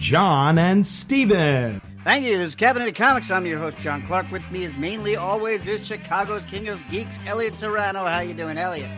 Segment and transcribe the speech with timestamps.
[0.00, 1.82] John and Steven.
[2.04, 2.38] Thank you.
[2.38, 3.30] This is Caffeinated Comics.
[3.30, 4.32] I'm your host, Jon Clark.
[4.32, 8.06] With me is mainly always is Chicago's King of Geeks, Elliott Serrano.
[8.06, 8.90] How you doing, Elliott?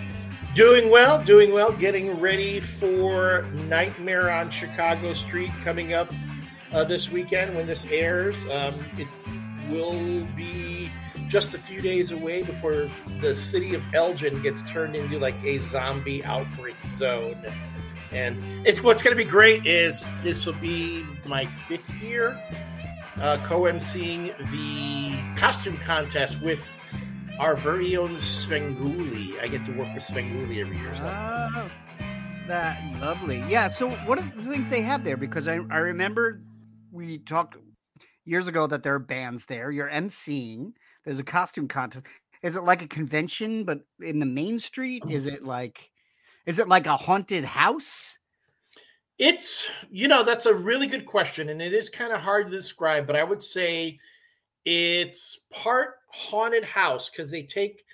[0.55, 1.73] Doing well, doing well.
[1.73, 6.15] Getting ready for Nightmare on Chicago Street coming up
[6.73, 8.37] uh, this weekend when this airs.
[8.45, 9.09] Um, it
[9.71, 10.88] will be
[11.27, 12.88] just a few days away before
[13.21, 17.45] the city of Elgin gets turned into like a zombie outbreak zone.
[18.12, 22.38] And it's what's going to be great is this will be my fifth year
[23.21, 26.69] uh, co-emceeing the costume contest with
[27.38, 29.41] our very own Svengoolie.
[29.41, 30.95] I get to work with Svengoolie every year.
[30.95, 31.04] So.
[31.04, 31.71] Oh,
[32.49, 33.43] that lovely.
[33.49, 33.69] Yeah.
[33.69, 35.16] So, what are the things they have there?
[35.16, 36.43] Because I, I remember
[36.91, 37.57] we talked
[38.24, 39.71] years ago that there are bands there.
[39.71, 40.73] You're emceeing.
[41.04, 42.07] There's a costume contest.
[42.43, 45.04] Is it like a convention, but in the main street?
[45.09, 45.91] Is it like,
[46.46, 48.18] is it like a haunted house?
[49.18, 51.51] It's, you know, that's a really good question.
[51.51, 53.98] And it is kind of hard to describe, but I would say
[54.65, 57.85] it's part haunted house because they take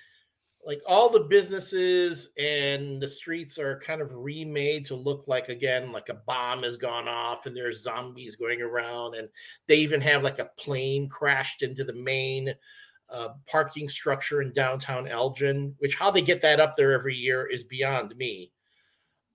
[0.65, 5.91] like all the businesses and the streets are kind of remade to look like again
[5.91, 9.29] like a bomb has gone off and there's zombies going around and
[9.67, 12.53] they even have like a plane crashed into the main
[13.11, 17.47] uh, parking structure in downtown elgin which how they get that up there every year
[17.47, 18.51] is beyond me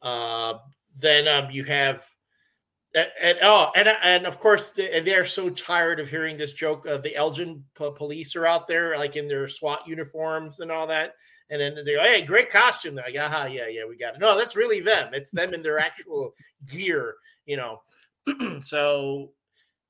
[0.03, 0.55] uh,
[0.97, 2.05] then um, you have
[2.95, 6.86] and, and, oh, and and of course they, they're so tired of hearing this joke.
[6.86, 10.86] Uh, the Elgin p- police are out there, like in their SWAT uniforms and all
[10.86, 11.14] that.
[11.51, 14.20] And then they go, "Hey, great costume!" They're like, "Aha, yeah, yeah, we got it."
[14.20, 15.13] No, that's really them.
[15.13, 16.34] It's them in their actual
[16.67, 17.83] gear, you know.
[18.61, 19.33] so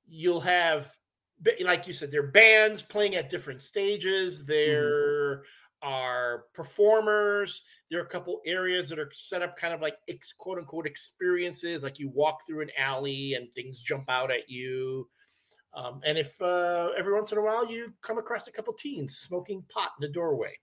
[0.09, 0.91] you'll have,
[1.63, 4.45] like you said, there are bands playing at different stages.
[4.45, 5.89] There mm-hmm.
[5.89, 7.63] are performers
[7.95, 10.85] there are a couple areas that are set up kind of like ex, quote unquote
[10.85, 15.09] experiences, like you walk through an alley and things jump out at you.
[15.75, 19.19] Um, and if uh, every once in a while you come across a couple teens
[19.19, 20.55] smoking pot in the doorway.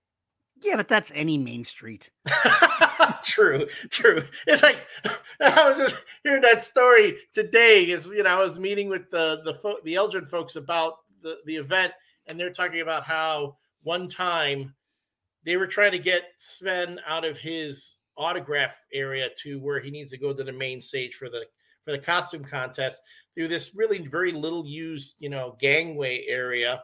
[0.61, 2.11] Yeah, but that's any main street.
[3.23, 4.23] true, true.
[4.45, 4.77] It's like
[5.41, 7.85] I was just hearing that story today.
[7.85, 11.38] Is you know I was meeting with the the fo- the Elgin folks about the
[11.45, 11.94] the event,
[12.27, 14.73] and they're talking about how one time
[15.44, 20.11] they were trying to get Sven out of his autograph area to where he needs
[20.11, 21.43] to go to the main stage for the
[21.85, 23.01] for the costume contest
[23.33, 26.83] through this really very little used you know gangway area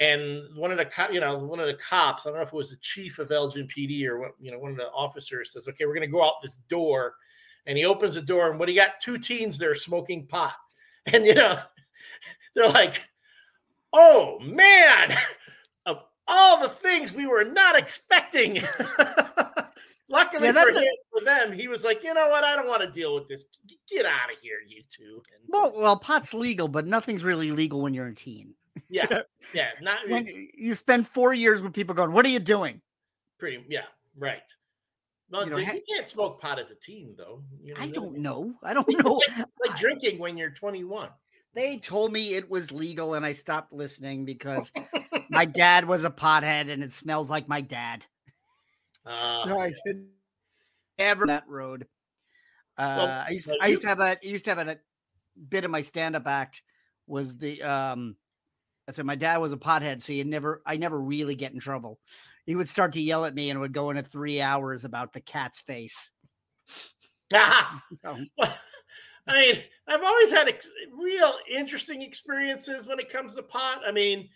[0.00, 2.48] and one of the co- you know one of the cops i don't know if
[2.48, 5.52] it was the chief of elgin pd or what you know one of the officers
[5.52, 7.14] says okay we're going to go out this door
[7.66, 10.54] and he opens the door and what he got two teens there smoking pot
[11.06, 11.58] and you know
[12.54, 13.02] they're like
[13.92, 15.16] oh man
[15.86, 18.62] of all the things we were not expecting.
[20.10, 22.44] Luckily yeah, for, him, a- for them, he was like, you know what?
[22.44, 23.44] I don't want to deal with this.
[23.90, 25.22] Get out of here, you two.
[25.32, 28.54] And, well, well, pot's legal, but nothing's really legal when you're a teen.
[28.88, 29.22] Yeah,
[29.54, 29.70] yeah.
[29.80, 32.80] Not when you spend four years with people going, "What are you doing?"
[33.38, 33.82] Pretty, yeah,
[34.16, 34.42] right.
[35.30, 37.42] Well, you, know, you can't smoke pot as a teen, though.
[37.60, 38.54] You know, I don't know.
[38.62, 39.20] I don't know.
[39.36, 41.08] Like, like drinking when you're 21.
[41.54, 44.72] They told me it was legal, and I stopped listening because
[45.28, 48.04] my dad was a pothead, and it smells like my dad.
[49.06, 50.06] Uh, no, I should
[50.98, 51.86] never that road.
[52.76, 54.24] Uh, well, I used to, I used to have that.
[54.24, 54.76] Used to have a, a
[55.48, 56.62] bit of my stand-up act
[57.06, 58.16] was the um.
[58.86, 60.62] I said my dad was a pothead, so you never.
[60.66, 61.98] I never really get in trouble.
[62.44, 65.20] He would start to yell at me, and would go into three hours about the
[65.20, 66.10] cat's face.
[67.32, 68.18] Ah, so.
[69.26, 69.56] I mean,
[69.88, 73.80] I've always had ex- real interesting experiences when it comes to pot.
[73.86, 74.28] I mean,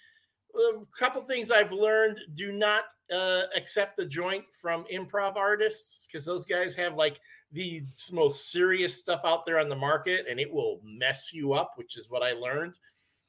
[0.55, 6.25] a couple things I've learned: do not uh, accept the joint from improv artists because
[6.25, 7.21] those guys have like
[7.53, 7.83] the
[8.13, 11.99] most serious stuff out there on the market, and it will mess you up, which
[11.99, 12.75] is what I learned.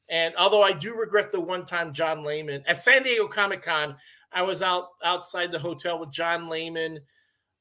[0.10, 3.96] And although I do regret the one time John Layman at San Diego Comic Con,
[4.32, 7.00] I was out outside the hotel with John Layman.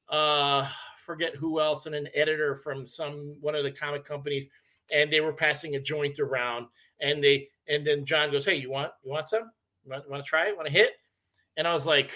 [0.09, 0.67] Uh,
[1.09, 4.47] forget who else and an editor from some one of the comic companies
[4.91, 6.67] and they were passing a joint around
[7.01, 9.49] and they and then john goes hey you want you want some?
[9.83, 10.55] You want, want to try it?
[10.55, 10.91] Want to hit?
[11.57, 12.11] And i was like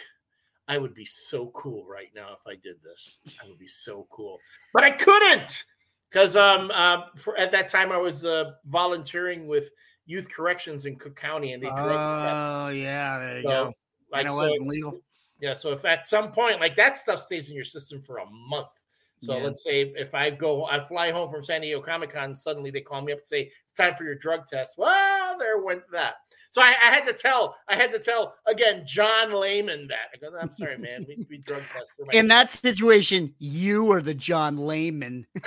[0.68, 3.18] i would be so cool right now if i did this.
[3.44, 4.38] I would be so cool.
[4.76, 5.64] But i couldn't
[6.12, 9.72] because um uh, for, at that time I was uh, volunteering with
[10.06, 12.54] youth corrections in Cook County, and they drug test.
[12.54, 13.74] Oh yeah, there you So, go.
[14.12, 15.00] Like and it so, wasn't legal.
[15.40, 15.54] yeah.
[15.54, 18.68] So if at some point like that stuff stays in your system for a month.
[19.22, 19.44] So Yeah.
[19.46, 22.82] let's say if I go, I fly home from San Diego Comic Con, suddenly they
[22.82, 24.78] call me up and say it's time for your drug test.
[24.78, 26.16] Well, there went that.
[26.52, 30.10] So I, I had to tell, I had to tell again, John Layman that.
[30.14, 33.90] I go, I'm sorry, man, we, we drug test for my In that situation, you
[33.94, 35.26] are the John Layman.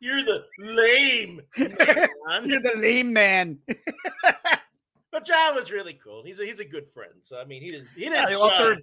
[0.00, 2.44] You're the lame man.
[2.48, 3.58] You're the lame man.
[5.12, 6.22] but John was really cool.
[6.24, 7.12] He's a he's a good friend.
[7.22, 8.82] So I mean, he didn't he Yeah, didn't the author of-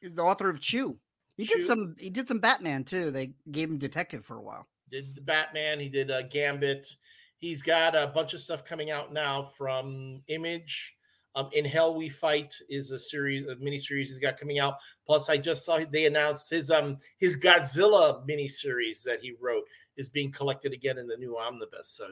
[0.00, 0.96] He's the author of Chew.
[1.36, 1.56] He Chew.
[1.58, 1.94] did some.
[1.98, 3.10] He did some Batman too.
[3.12, 4.66] They gave him Detective for a while.
[4.90, 5.78] did the Batman.
[5.80, 6.86] He did uh, Gambit.
[7.38, 10.94] He's got a bunch of stuff coming out now from Image.
[11.34, 14.74] Um, In Hell We Fight is a series, a mini series he's got coming out.
[15.06, 19.62] Plus, I just saw they announced his um his Godzilla mini series that he wrote
[19.96, 21.88] is being collected again in the new omnibus.
[21.88, 22.08] So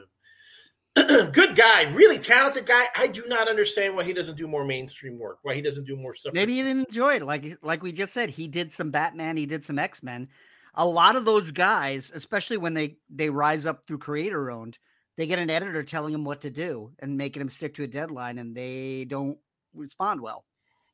[1.31, 2.87] good guy, really talented guy.
[2.95, 5.39] I do not understand why he doesn't do more mainstream work.
[5.43, 6.33] Why he doesn't do more stuff.
[6.33, 7.23] Maybe he didn't enjoy it.
[7.23, 9.37] Like like we just said, he did some Batman.
[9.37, 10.27] He did some X Men.
[10.75, 14.79] A lot of those guys, especially when they they rise up through creator owned,
[15.15, 17.87] they get an editor telling them what to do and making them stick to a
[17.87, 19.37] deadline, and they don't
[19.73, 20.45] respond well.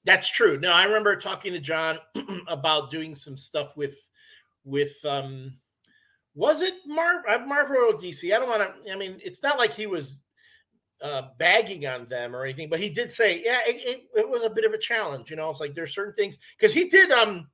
[0.06, 0.60] That's true.
[0.60, 1.98] No, I remember talking to John
[2.48, 3.98] about doing some stuff with
[4.64, 5.58] with um
[6.38, 8.34] was it Mar- uh, Marvel or DC?
[8.34, 10.22] I don't want to I mean, it's not like he was
[11.02, 14.44] uh bagging on them or anything, but he did say, yeah, it, it, it was
[14.44, 15.50] a bit of a challenge, you know.
[15.50, 17.48] It's like there's certain things because he did um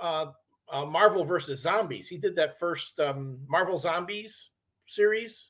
[0.00, 0.26] uh,
[0.70, 2.08] uh Marvel versus Zombies.
[2.08, 4.50] He did that first um Marvel Zombies
[4.86, 5.46] series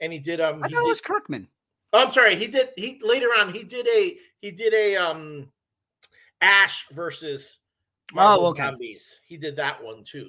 [0.00, 1.48] and he did um I thought it was Kirkman.
[1.92, 2.36] Oh, I'm sorry.
[2.36, 2.70] He did.
[2.76, 3.52] He later on.
[3.52, 4.18] He did a.
[4.40, 4.96] He did a.
[4.96, 5.48] Um,
[6.40, 7.56] Ash versus.
[8.12, 8.62] Marvel Oh, okay.
[8.62, 9.20] Zombies.
[9.26, 10.28] He did that one too,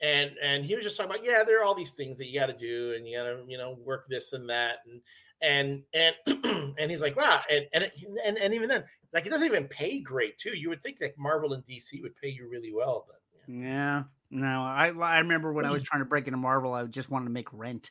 [0.00, 2.38] and and he was just talking about yeah, there are all these things that you
[2.38, 5.00] got to do, and you got to you know work this and that, and
[5.42, 5.82] and
[6.26, 7.92] and and he's like wow, and and, it,
[8.24, 10.56] and and even then, like it doesn't even pay great too.
[10.56, 13.68] You would think that Marvel and DC would pay you really well, but yeah.
[13.68, 17.10] Yeah, no, I I remember when I was trying to break into Marvel, I just
[17.10, 17.90] wanted to make rent.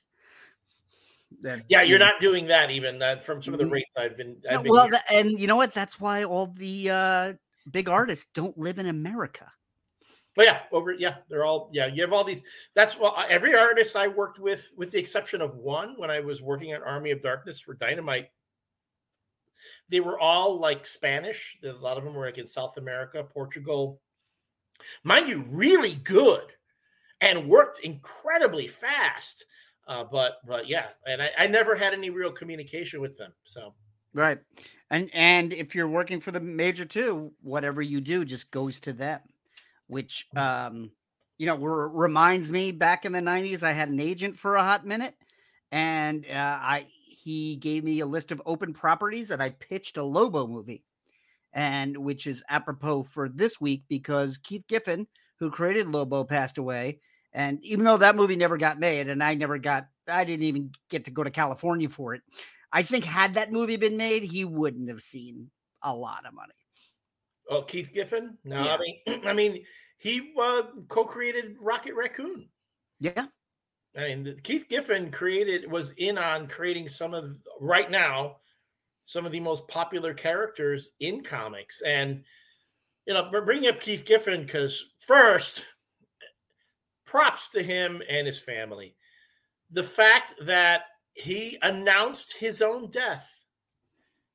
[1.41, 3.71] That- yeah, you're not doing that even uh, from some of the Mm.
[3.71, 4.37] rates I've been.
[4.49, 5.73] I've been well, tha- and you know what?
[5.73, 7.33] That's why all the uh,
[7.69, 9.51] big artists don't live in America.
[10.35, 11.87] But yeah, over yeah, they're all yeah.
[11.87, 12.43] You have all these.
[12.75, 16.41] That's well, every artist I worked with, with the exception of one, when I was
[16.41, 18.27] working at Army of Darkness for Dynamite,
[19.89, 21.57] they were all like Spanish.
[21.63, 24.01] A lot of them were like in South America, Portugal,
[25.03, 26.43] mind you, really good,
[27.21, 29.45] and worked incredibly fast.
[29.87, 33.31] Uh, but but yeah, and I, I never had any real communication with them.
[33.45, 33.73] So
[34.15, 34.39] Right.
[34.89, 38.93] And and if you're working for the major two, whatever you do just goes to
[38.93, 39.19] them,
[39.87, 40.91] which um
[41.37, 44.63] you know re- reminds me back in the 90s I had an agent for a
[44.63, 45.15] hot minute
[45.71, 46.87] and uh, I
[47.25, 50.83] he gave me a list of open properties and I pitched a Lobo movie.
[51.53, 55.07] And which is apropos for this week because Keith Giffen,
[55.39, 56.99] who created Lobo, passed away.
[57.33, 60.71] And even though that movie never got made, and I never got, I didn't even
[60.89, 62.21] get to go to California for it.
[62.71, 65.49] I think had that movie been made, he wouldn't have seen
[65.81, 66.53] a lot of money.
[67.49, 68.37] Oh, Keith Giffen.
[68.43, 68.75] No, Yeah.
[68.75, 69.63] I mean I mean
[69.97, 72.47] he uh, co-created Rocket Raccoon.
[72.99, 73.27] Yeah,
[73.97, 78.37] I mean, Keith Giffen created was in on creating some of right now
[79.05, 82.23] some of the most popular characters in comics, and
[83.05, 85.63] you know, we're bringing up Keith Giffen because first,
[87.05, 88.95] props to him and his family.
[89.71, 90.81] The fact that
[91.13, 93.25] he announced his own death.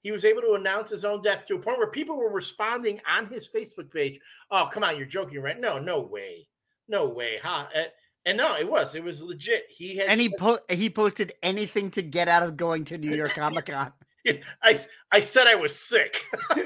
[0.03, 3.01] He was able to announce his own death to a point where people were responding
[3.09, 4.19] on his Facebook page.
[4.51, 5.61] Oh, come on, you're joking, right?
[5.61, 6.49] No, no way.
[6.89, 7.39] No way.
[7.43, 7.67] Huh?
[7.75, 7.85] Uh,
[8.27, 8.95] and no, it was.
[8.95, 9.65] It was legit.
[9.69, 13.15] He had and he po- he posted anything to get out of going to New
[13.15, 13.93] York Comic Con.
[14.63, 14.79] I,
[15.11, 16.23] I said I was sick.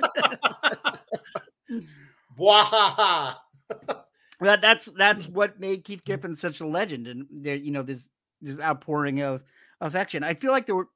[2.38, 3.36] Bwahaha.
[4.40, 8.08] that that's that's what made Keith Giffen such a legend, and there you know this
[8.42, 9.42] this outpouring of
[9.80, 10.24] affection.
[10.24, 10.88] I feel like there were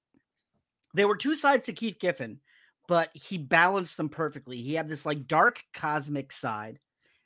[0.95, 2.41] there were two sides to Keith Giffen,
[2.87, 4.57] but he balanced them perfectly.
[4.57, 6.79] He had this like dark cosmic side.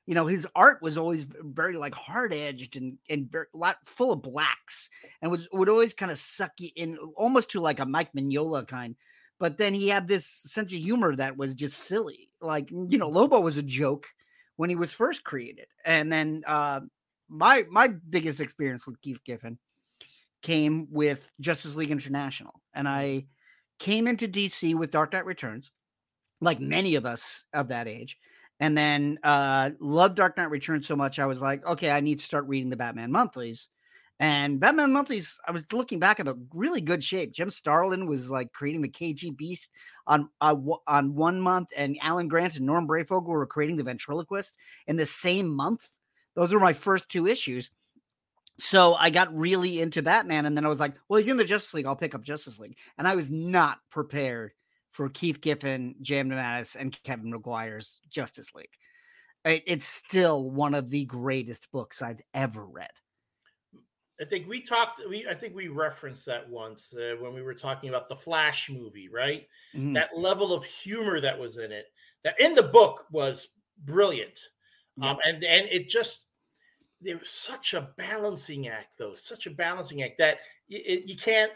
[0.07, 4.11] You know, his art was always very like hard edged and and very lot full
[4.11, 4.90] of blacks,
[5.23, 8.66] and was would always kind of suck you in, almost to like a Mike Mignola
[8.66, 8.97] kind.
[9.38, 12.31] But then he had this sense of humor that was just silly.
[12.40, 14.09] Like you know, Lobo was a joke
[14.57, 16.81] when he was first created, and then uh,
[17.28, 19.59] my my biggest experience with Keith Giffen
[20.42, 23.26] came with Justice League International, and I
[23.83, 25.73] came into DC with Dark Knight Returns,
[26.41, 28.17] like many of us of that age,
[28.61, 32.21] and then uh, loved Dark Knight Returns so much I was like, okay, I need
[32.21, 33.71] to start reading the Batman monthlies,
[34.21, 37.33] And Batman monthlies, I was looking back at the really good shape.
[37.33, 39.69] Jim Starlin was like creating the KG Beast
[40.07, 40.55] on uh,
[40.87, 45.07] on one month, and Alan Grant and Norm Breyfogle were creating the Ventriloquist in the
[45.07, 45.91] same month.
[46.37, 47.69] Those were my first two issues.
[48.62, 51.45] So I got really into Batman, and then I was like, well, he's in the
[51.45, 51.85] Justice League.
[51.85, 52.76] I'll pick up Justice League.
[52.97, 54.52] And I was not prepared
[54.92, 56.31] for Keith Giffen, J.M.
[56.31, 58.71] DeMatteis, and Kevin Maguire's Justice League.
[59.45, 62.92] It's still one of the greatest books I've ever read.
[64.21, 65.00] I think we talked.
[65.11, 68.71] We I think we referenced that once uh, when we were talking about the Flash
[68.71, 69.49] movie, right?
[69.75, 69.95] Mm-hmm.
[69.95, 71.87] That level of humor that was in it,
[72.23, 73.49] that in the book was
[73.85, 74.38] brilliant,
[74.99, 75.11] yeah.
[75.11, 76.26] um, and and it just
[77.02, 81.52] there was such a balancing act, though, such a balancing act that it, you can't.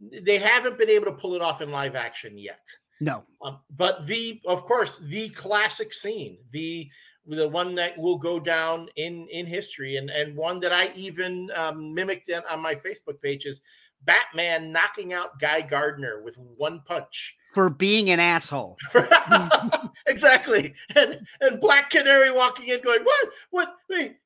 [0.00, 2.66] They haven't been able to pull it off in live action yet.
[3.00, 6.88] No, um, but the of course the classic scene, the
[7.26, 11.50] the one that will go down in in history, and and one that I even
[11.54, 13.60] um, mimicked on my Facebook page is
[14.04, 18.76] Batman knocking out Guy Gardner with one punch for being an asshole.
[20.06, 23.28] exactly, and and Black Canary walking in, going, "What?
[23.50, 23.68] What?
[23.90, 24.16] Wait,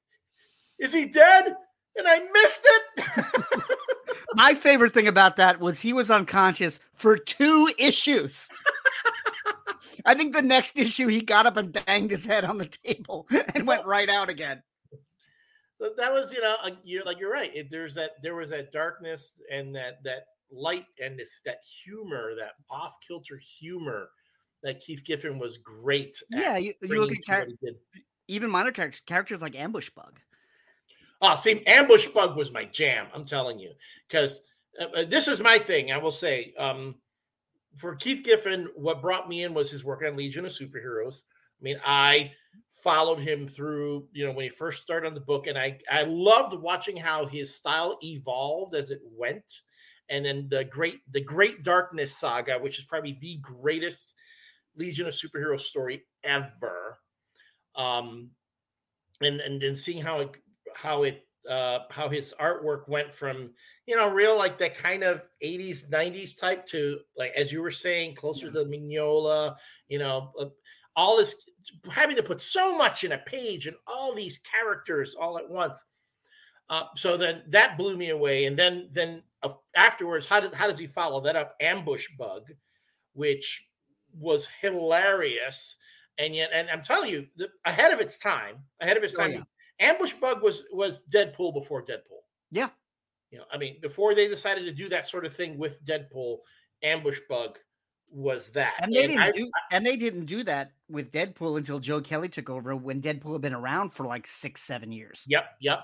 [0.79, 1.55] is he dead?"
[1.97, 3.25] And I missed it.
[4.35, 8.49] My favorite thing about that was he was unconscious for two issues.
[10.05, 13.27] I think the next issue he got up and banged his head on the table
[13.55, 14.63] and went right out again.
[15.81, 17.55] That was, you know, uh, you're like you're right.
[17.55, 22.35] It, there's that there was that darkness and that that light and this that humor,
[22.37, 24.09] that off kilter humor
[24.63, 26.17] that Keith Giffen was great.
[26.31, 27.47] Yeah, you, you look at char-
[28.29, 30.19] even minor characters, characters like Ambush Bug.
[31.23, 33.07] Oh, see, Ambush Bug was my jam.
[33.15, 33.73] I'm telling you,
[34.07, 34.43] because
[34.81, 35.91] uh, uh, this is my thing.
[35.91, 36.97] I will say, um,
[37.77, 41.23] for Keith Giffen, what brought me in was his work on Legion of Superheroes.
[41.61, 42.33] I mean, I
[42.83, 46.03] followed him through, you know, when he first started on the book, and I I
[46.03, 49.63] loved watching how his style evolved as it went.
[50.09, 54.15] And then the great the Great Darkness saga, which is probably the greatest
[54.77, 56.99] Legion of Superheroes story ever.
[57.75, 58.31] Um,
[59.21, 60.31] and and and seeing how it
[60.77, 63.51] how it uh, how his artwork went from
[63.87, 67.71] you know real like that kind of 80s 90s type to like as you were
[67.71, 68.53] saying closer yeah.
[68.53, 69.57] to Mignola
[69.89, 70.47] you know uh,
[70.97, 71.37] all this
[71.91, 75.79] having to put so much in a page and all these characters all at once
[76.69, 80.67] uh, so then that blew me away and then then uh, afterwards how did how
[80.67, 82.43] does he follow that up ambush bug
[83.13, 83.67] which
[84.19, 85.77] was hilarious
[86.19, 89.19] and yet and i'm telling you the, ahead of its time ahead of its oh,
[89.19, 89.43] time oh, yeah.
[89.81, 92.23] Ambush Bug was was Deadpool before Deadpool.
[92.51, 92.69] Yeah.
[93.31, 96.39] You know, I mean, before they decided to do that sort of thing with Deadpool,
[96.83, 97.59] Ambush Bug
[98.11, 98.75] was that.
[98.81, 102.01] And they and didn't I, do and they didn't do that with Deadpool until Joe
[102.01, 105.25] Kelly took over when Deadpool had been around for like 6 7 years.
[105.27, 105.81] Yep, yep.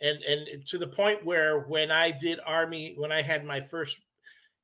[0.00, 3.98] And and to the point where when I did Army when I had my first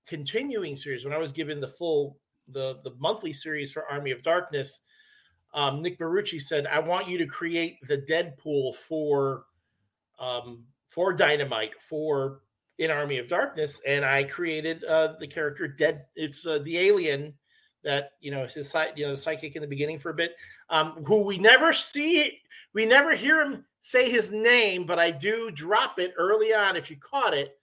[0.06, 4.22] continuing series when I was given the full the the monthly series for Army of
[4.22, 4.80] Darkness,
[5.52, 9.44] um, Nick Barucci said, "I want you to create the Deadpool for
[10.18, 12.42] um, for Dynamite for
[12.78, 16.06] in Army of Darkness," and I created uh, the character Dead.
[16.14, 17.34] It's uh, the alien
[17.82, 20.36] that you know is his you know the psychic in the beginning for a bit,
[20.68, 22.38] um, who we never see,
[22.72, 26.76] we never hear him say his name, but I do drop it early on.
[26.76, 27.58] If you caught it,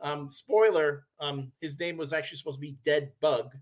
[0.00, 3.52] um, spoiler, um, his name was actually supposed to be Dead Bug.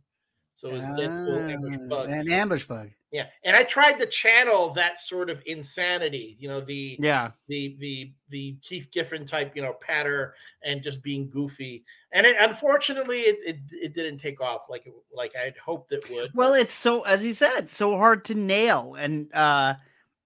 [0.56, 2.08] So it was Deadpool ambush ah, bug.
[2.08, 2.90] An ambush bug.
[3.12, 7.76] Yeah, and I tried to channel that sort of insanity, you know, the yeah, the
[7.78, 10.34] the the Keith Giffen type, you know, patter
[10.64, 11.84] and just being goofy.
[12.12, 16.10] And it, unfortunately, it, it, it didn't take off like it, like I'd hoped it
[16.10, 16.30] would.
[16.34, 19.74] Well, it's so as you said, it's so hard to nail, and uh,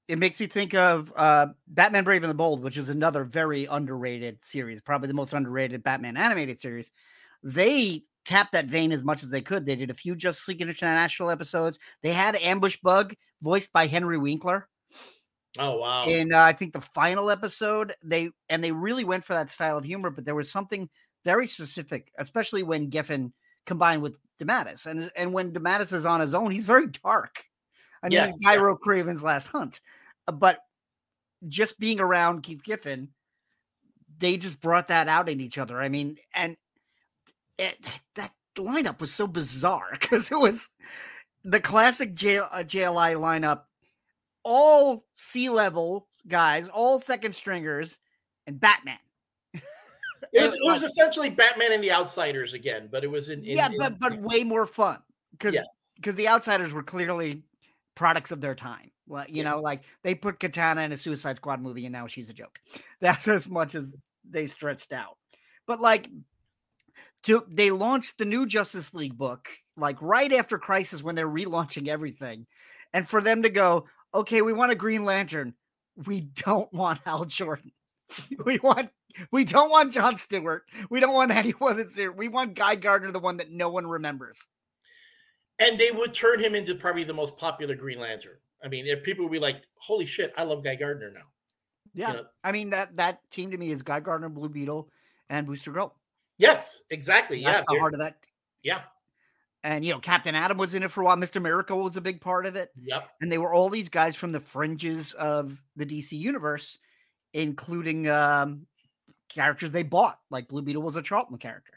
[0.09, 3.67] it makes me think of uh, Batman Brave and the Bold, which is another very
[3.67, 6.91] underrated series, probably the most underrated Batman animated series.
[7.43, 9.67] They tap that vein as much as they could.
[9.67, 11.79] They did a few Justice League International episodes.
[12.03, 14.69] They had Ambush Bug voiced by Henry Winkler.
[15.59, 16.05] Oh wow!
[16.05, 19.77] And uh, I think the final episode they and they really went for that style
[19.77, 20.89] of humor, but there was something
[21.25, 23.33] very specific, especially when Giffen
[23.67, 27.43] combined with DeMatteis, and and when DeMatteis is on his own, he's very dark.
[28.03, 28.75] I mean, yes, he's Guy yeah.
[28.85, 29.81] Kraven's Last Hunt,
[30.29, 30.61] uh, but
[31.49, 33.09] just being around Keith Giffen,
[34.19, 35.81] they just brought that out in each other.
[35.81, 36.57] I mean, and
[37.61, 37.79] it,
[38.17, 40.69] that lineup was so bizarre because it was
[41.45, 43.63] the classic J, uh, JLI lineup,
[44.43, 47.99] all sea level guys, all second stringers,
[48.47, 48.99] and Batman.
[49.55, 49.63] it,
[50.43, 53.69] was, it was essentially Batman and the Outsiders again, but it was in, in yeah,
[53.79, 54.99] but but way more fun
[55.33, 55.57] because
[55.97, 56.17] because yes.
[56.17, 57.43] the Outsiders were clearly
[57.95, 58.91] products of their time.
[59.07, 59.51] Well, you yeah.
[59.51, 62.61] know, like they put Katana in a Suicide Squad movie, and now she's a joke.
[63.01, 63.93] That's as much as
[64.29, 65.17] they stretched out.
[65.67, 66.09] But like
[67.25, 71.89] to they launched the new Justice League book like right after Crisis when they're relaunching
[71.89, 72.47] everything.
[72.93, 75.55] And for them to go, okay, we want a Green Lantern.
[76.07, 77.73] We don't want Hal Jordan.
[78.45, 78.91] We want
[79.31, 80.65] we don't want John Stewart.
[80.89, 82.11] We don't want anyone that's here.
[82.11, 84.45] We want Guy Gardner, the one that no one remembers.
[85.61, 88.39] And they would turn him into probably the most popular Green Lantern.
[88.65, 91.27] I mean, if people would be like, "Holy shit, I love Guy Gardner now."
[91.95, 92.25] Yeah, you know?
[92.43, 94.89] I mean that that team to me is Guy Gardner, Blue Beetle,
[95.29, 95.93] and Booster Gold.
[96.41, 97.43] Yes, exactly.
[97.43, 98.17] That's yeah, the heart of that.
[98.63, 98.81] Yeah,
[99.63, 101.17] and you know Captain Atom was in it for a while.
[101.17, 102.71] Mister Miracle was a big part of it.
[102.83, 103.09] Yep.
[103.21, 106.79] And they were all these guys from the fringes of the DC universe,
[107.35, 108.67] including um,
[109.29, 110.19] characters they bought.
[110.31, 111.75] Like Blue Beetle was a Charlton character.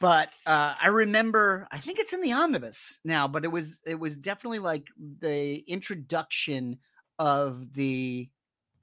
[0.00, 3.98] But uh, I remember, I think it's in the omnibus now, but it was it
[3.98, 4.88] was definitely like
[5.20, 6.78] the introduction
[7.18, 8.28] of the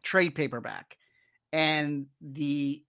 [0.02, 0.98] trade paperback,
[1.52, 2.84] and the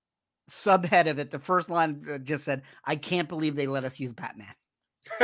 [0.51, 4.01] subhead of it, the first line uh, just said, "I can't believe they let us
[4.01, 4.55] use Batman."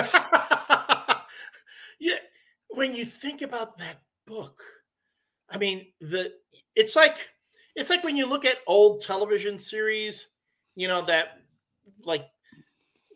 [1.99, 2.16] yeah,
[2.68, 4.62] when you think about that book,
[5.50, 6.33] I mean, the
[6.75, 7.28] it's like
[7.75, 10.28] it's like when you look at old television series,
[10.76, 11.40] you know, that
[12.04, 12.26] like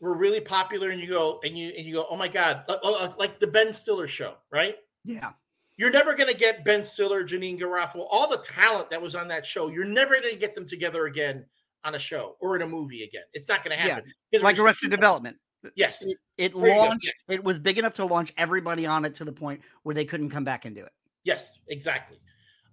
[0.01, 2.77] were really popular and you go and you and you go, "Oh my god, uh,
[2.83, 5.31] uh, uh, like the Ben Stiller show, right?" Yeah.
[5.77, 9.29] You're never going to get Ben Stiller, Janeane Garofalo, all the talent that was on
[9.29, 9.69] that show.
[9.69, 11.47] You're never going to get them together again
[11.85, 13.23] on a show or in a movie again.
[13.33, 14.13] It's not going to happen.
[14.31, 14.41] Yeah.
[14.41, 15.37] Like Arrested Development.
[15.75, 16.03] Yes.
[16.03, 19.61] It, it launched, it was big enough to launch everybody on it to the point
[19.83, 20.93] where they couldn't come back and do it.
[21.25, 22.19] Yes, exactly.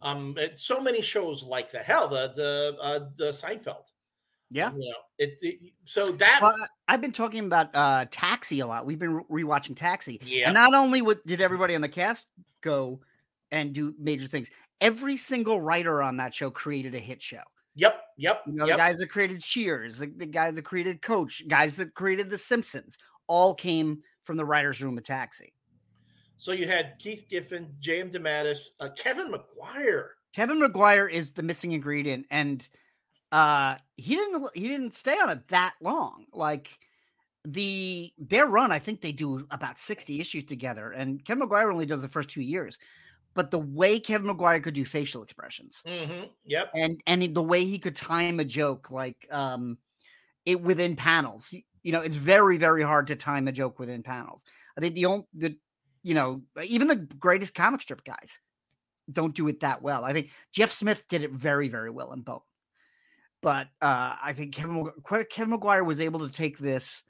[0.01, 1.85] Um, so many shows like that.
[1.85, 3.91] Hell, the the uh, the Seinfeld.
[4.49, 4.71] Yeah.
[4.71, 6.55] You know, it, it so that well,
[6.87, 8.85] I've been talking about uh Taxi a lot.
[8.85, 10.21] We've been rewatching Taxi.
[10.23, 10.45] Yeah.
[10.45, 12.25] And not only what did everybody on the cast
[12.61, 13.01] go
[13.51, 14.49] and do major things,
[14.79, 17.41] every single writer on that show created a hit show.
[17.77, 18.41] Yep, yep.
[18.47, 18.77] You know, yep.
[18.77, 22.37] the guys that created Cheers, the, the guy that created Coach, guys that created The
[22.37, 22.97] Simpsons,
[23.27, 25.53] all came from the writers' room of Taxi.
[26.37, 28.09] So you had Keith Giffen, J.M.
[28.09, 30.15] DeMatteis, uh, Kevin Maguire.
[30.33, 32.67] Kevin Maguire is the missing ingredient, and
[33.31, 36.25] uh, he didn't he didn't stay on it that long.
[36.33, 36.79] Like
[37.43, 41.85] the their run, I think they do about sixty issues together, and Kevin Maguire only
[41.85, 42.77] does the first two years
[43.37, 46.23] but the way Kevin Maguire could do facial expressions, mm-hmm.
[46.43, 49.77] yep, and and the way he could time a joke like um,
[50.43, 54.43] it within panels, you know, it's very very hard to time a joke within panels.
[54.75, 55.55] I think the only the
[56.01, 58.39] you know even the greatest comic strip guys
[59.11, 60.03] don't do it that well.
[60.03, 62.43] I think Jeff Smith did it very very well in both,
[63.43, 64.89] but uh, I think Kevin
[65.29, 67.03] Kevin Maguire was able to take this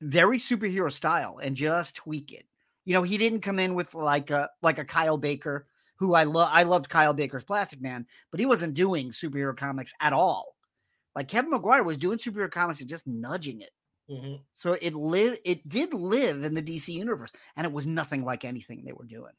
[0.00, 2.46] very superhero style and just tweak it
[2.88, 6.24] you know, he didn't come in with like a like a Kyle Baker, who I
[6.24, 6.48] love.
[6.50, 10.56] I loved Kyle Baker's Plastic Man, but he wasn't doing superhero comics at all.
[11.14, 13.72] Like Kevin Maguire was doing superhero comics and just nudging it.
[14.10, 14.36] Mm-hmm.
[14.54, 18.46] So it live it did live in the DC universe, and it was nothing like
[18.46, 19.34] anything they were doing.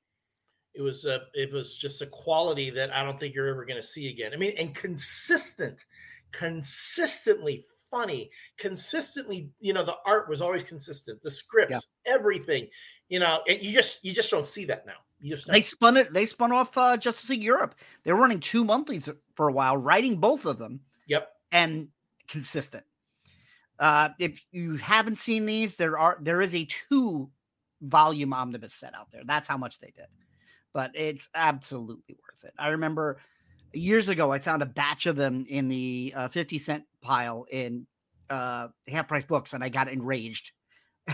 [0.76, 3.82] It was uh, it was just a quality that I don't think you're ever going
[3.82, 4.32] to see again.
[4.32, 5.86] I mean, and consistent,
[6.32, 9.50] consistently funny, consistently.
[9.60, 11.22] You know, the art was always consistent.
[11.24, 12.14] The scripts, yeah.
[12.14, 12.68] everything
[13.10, 14.94] you know, and you just you just don't see that now.
[15.20, 16.14] You just they spun it.
[16.14, 17.76] They spun off uh, Justice League Europe.
[18.04, 20.82] They were running two monthlies for a while, writing both of them.
[21.08, 21.90] Yep, and
[22.28, 22.86] consistent.
[23.80, 27.30] Uh, if you haven't seen these, there are there is a two
[27.82, 29.24] volume omnibus set out there.
[29.26, 30.08] That's how much they did,
[30.72, 32.54] but it's absolutely worth it.
[32.58, 33.20] I remember
[33.74, 37.88] years ago I found a batch of them in the uh, fifty cent pile in
[38.30, 40.52] uh, half price books, and I got enraged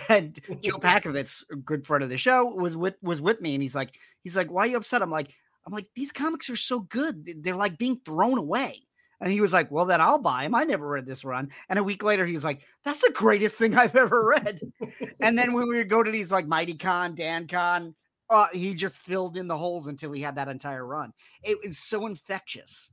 [0.09, 3.63] and Joe Pakovitz, a good friend of the show, was with was with me, and
[3.63, 5.01] he's like, he's like, why are you upset?
[5.01, 5.33] I'm like,
[5.65, 8.81] I'm like, these comics are so good, they're like being thrown away.
[9.21, 10.53] And he was like, well, then I'll buy them.
[10.53, 11.49] I never read this run.
[11.69, 14.59] And a week later, he was like, that's the greatest thing I've ever read.
[15.21, 17.95] and then when we would go to these like Mighty Con, Dan Con,
[18.29, 21.13] uh, he just filled in the holes until he had that entire run.
[21.43, 22.89] It was so infectious,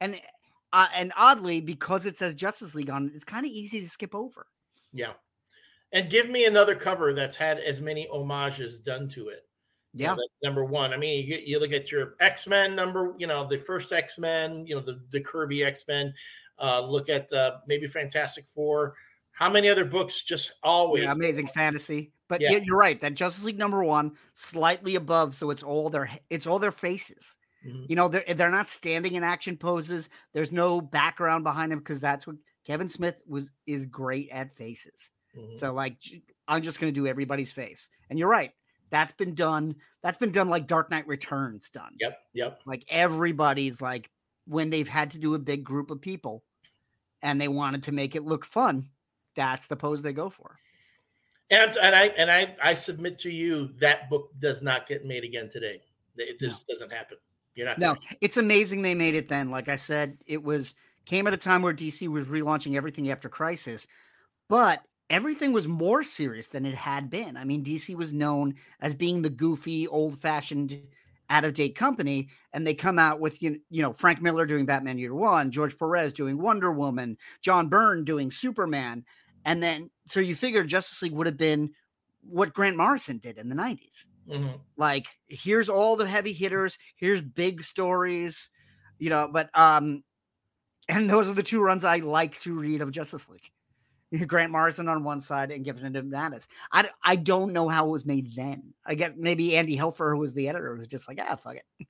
[0.00, 0.20] and
[0.72, 3.88] uh, and oddly, because it says Justice League on it, it's kind of easy to
[3.88, 4.46] skip over.
[4.92, 5.12] Yeah,
[5.92, 9.46] and give me another cover that's had as many homages done to it.
[9.92, 10.12] Yeah.
[10.12, 10.92] You know, number one.
[10.92, 14.18] I mean, you, you look at your X Men number, you know, the first X
[14.18, 16.14] Men, you know, the, the Kirby X Men.
[16.60, 18.94] Uh, look at uh, maybe Fantastic Four.
[19.32, 22.12] How many other books just always yeah, amazing fantasy?
[22.30, 22.58] But yeah.
[22.62, 23.00] you're right.
[23.00, 27.34] That Justice League number one, slightly above, so it's all their it's all their faces.
[27.66, 27.86] Mm-hmm.
[27.88, 30.08] You know, they're they're not standing in action poses.
[30.32, 35.10] There's no background behind them because that's what Kevin Smith was is great at faces.
[35.36, 35.56] Mm-hmm.
[35.56, 35.96] So like
[36.46, 37.88] I'm just going to do everybody's face.
[38.08, 38.52] And you're right.
[38.90, 39.74] That's been done.
[40.04, 41.96] That's been done like Dark Knight Returns done.
[41.98, 42.16] Yep.
[42.32, 42.60] Yep.
[42.64, 44.08] Like everybody's like
[44.46, 46.44] when they've had to do a big group of people,
[47.22, 48.88] and they wanted to make it look fun.
[49.34, 50.60] That's the pose they go for.
[51.50, 55.24] And and I and I I submit to you that book does not get made
[55.24, 55.80] again today.
[56.16, 56.74] It just no.
[56.74, 57.18] doesn't happen.
[57.54, 57.78] You're not.
[57.78, 59.50] No, it's amazing they made it then.
[59.50, 60.74] Like I said, it was
[61.06, 63.86] came at a time where DC was relaunching everything after Crisis,
[64.48, 67.36] but everything was more serious than it had been.
[67.36, 70.80] I mean, DC was known as being the goofy, old-fashioned,
[71.28, 75.50] out-of-date company, and they come out with you know Frank Miller doing Batman Year One,
[75.50, 79.04] George Perez doing Wonder Woman, John Byrne doing Superman,
[79.44, 81.70] and then so you figure Justice League would have been
[82.22, 84.06] what Grant Morrison did in the 90s.
[84.28, 84.56] Mm-hmm.
[84.76, 88.50] Like, here's all the heavy hitters, here's big stories,
[88.98, 90.02] you know, but um
[90.88, 93.50] and those are the two runs I like to read of Justice League.
[94.26, 96.46] Grant Morrison on one side and Giffen and Mattis.
[96.72, 98.74] I, I don't know how it was made then.
[98.84, 101.86] I guess maybe Andy Helfer, who was the editor, was just like, ah, fuck it.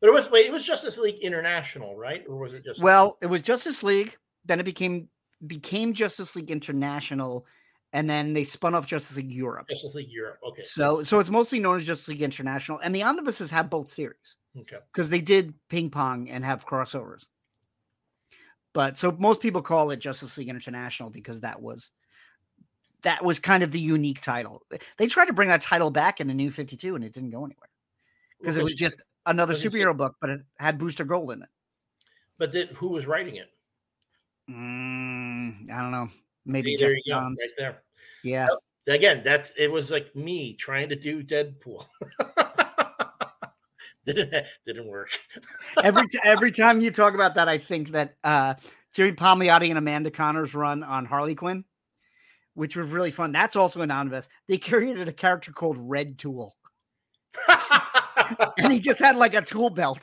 [0.00, 2.24] But it was wait, it was Justice League International, right?
[2.28, 5.08] Or was it just well, it was Justice League, then it became
[5.46, 7.46] became Justice League International,
[7.92, 9.68] and then they spun off Justice League Europe.
[9.68, 10.38] Justice League Europe.
[10.48, 10.62] Okay.
[10.62, 14.36] So so it's mostly known as Justice League International, and the omnibuses have both series.
[14.58, 14.76] Okay.
[14.92, 17.26] Because they did ping pong and have crossovers.
[18.72, 21.90] But so most people call it Justice League International because that was
[23.02, 24.62] that was kind of the unique title.
[24.98, 27.44] They tried to bring that title back in the new 52 and it didn't go
[27.44, 27.68] anywhere.
[28.40, 31.48] Because it was just another superhero book, but it had Booster Gold in it.
[32.36, 33.48] But who was writing it?
[34.50, 36.08] Mm, I don't know.
[36.44, 37.82] Maybe See, go, right there.
[38.22, 38.48] Yeah.
[38.86, 41.86] Again, that's it was like me trying to do Deadpool.
[44.06, 45.08] didn't didn't work.
[45.82, 48.54] every t- every time you talk about that, I think that uh,
[48.92, 51.64] Jimmy Palmiotti and Amanda Conner's run on Harley Quinn,
[52.52, 53.32] which was really fun.
[53.32, 54.28] That's also anonymous.
[54.48, 56.54] They created a character called Red Tool,
[58.58, 60.00] and he just had like a tool belt.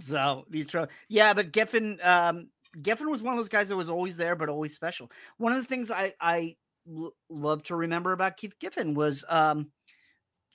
[0.00, 2.48] So these tro- yeah, but Giffen um,
[2.80, 5.10] Giffen was one of those guys that was always there, but always special.
[5.38, 6.56] One of the things I I
[6.88, 9.70] l- love to remember about Keith Giffen was um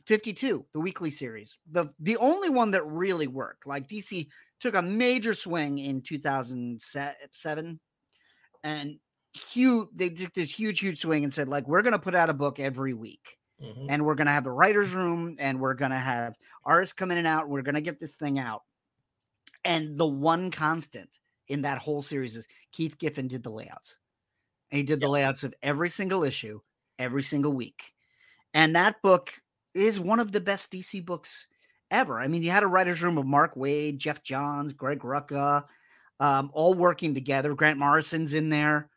[0.06, 1.58] 52, the weekly series.
[1.72, 3.68] The the only one that really worked.
[3.68, 4.28] Like DC
[4.60, 7.80] took a major swing in 2007
[8.64, 9.00] and
[9.34, 12.30] huge they took this huge huge swing and said like we're going to put out
[12.30, 13.38] a book every week.
[13.62, 13.88] Mm-hmm.
[13.90, 17.12] And we're going to have the writers room and we're going to have artists come
[17.12, 17.50] in and out.
[17.50, 18.62] We're going to get this thing out.
[19.64, 23.98] And the one constant in that whole series is Keith Giffen did the layouts.
[24.72, 26.60] And he did the layouts of every single issue,
[26.98, 27.94] every single week.
[28.54, 29.34] And that book
[29.74, 31.48] is one of the best DC books
[31.92, 32.20] ever.
[32.20, 35.66] I mean, you had a writer's room of Mark Waid, Geoff Johns, Greg Rucka,
[36.20, 37.54] um, all working together.
[37.54, 38.90] Grant Morrison's in there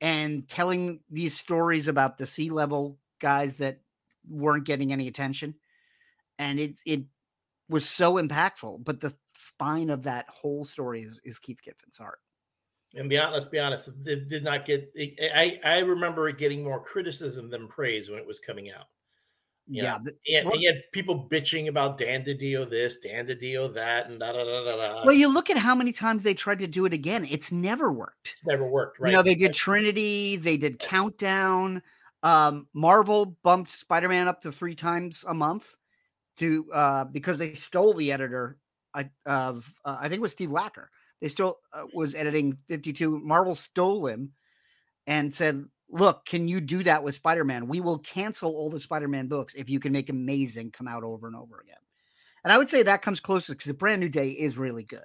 [0.00, 3.80] and telling these stories about the sea level guys that
[4.28, 5.54] weren't getting any attention.
[6.38, 7.04] And it it
[7.68, 8.84] was so impactful.
[8.84, 12.18] But the spine of that whole story is, is Keith Giffen's art.
[12.94, 14.90] And be honest, let's be honest, it did not get.
[15.34, 18.86] I I remember it getting more criticism than praise when it was coming out.
[19.68, 24.08] You yeah, know, and, well, had people bitching about Dan DiDio this, Dan DiDio that,
[24.08, 25.04] and da da da da da.
[25.04, 27.92] Well, you look at how many times they tried to do it again; it's never
[27.92, 28.30] worked.
[28.30, 29.10] It's never worked, right?
[29.10, 31.82] You know, they did Trinity, they did Countdown.
[32.22, 35.74] Um, Marvel bumped Spider-Man up to three times a month
[36.36, 38.58] to uh, because they stole the editor
[39.24, 40.86] of uh, I think it was Steve Wacker.
[41.20, 43.20] They still uh, was editing 52.
[43.20, 44.32] Marvel stole him
[45.06, 47.68] and said, look, can you do that with Spider Man?
[47.68, 51.04] We will cancel all the Spider Man books if you can make Amazing come out
[51.04, 51.76] over and over again.
[52.44, 55.00] And I would say that comes closest because the Brand New Day is really good,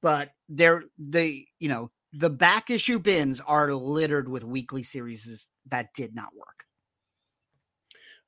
[0.00, 5.92] but they're they you know the back issue bins are littered with weekly series that
[5.94, 6.64] did not work.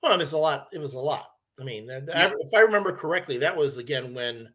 [0.03, 0.69] Well, it was a lot.
[0.73, 1.27] It was a lot.
[1.59, 2.31] I mean, yeah.
[2.39, 4.49] if I remember correctly, that was again when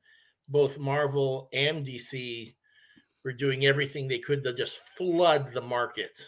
[0.49, 2.53] both Marvel and DC
[3.23, 6.19] were doing everything they could to just flood the market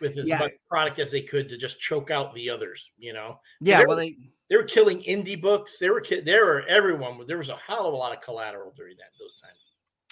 [0.00, 0.38] with as yeah.
[0.38, 2.90] much product as they could to just choke out the others.
[2.98, 3.40] You know.
[3.60, 3.78] Yeah.
[3.78, 4.16] They well, were, they
[4.50, 5.78] they were killing indie books.
[5.78, 7.18] They were there were everyone.
[7.26, 9.58] There was a hell of a lot of collateral during that those times.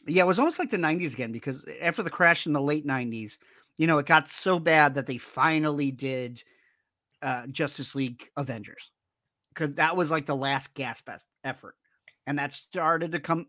[0.07, 2.87] Yeah, it was almost like the '90s again because after the crash in the late
[2.87, 3.39] '90s,
[3.79, 6.43] you know, it got so bad that they finally did
[7.21, 8.91] uh, Justice League Avengers
[9.51, 11.09] because that was like the last gasp
[11.45, 11.75] effort,
[12.27, 13.47] and that started to come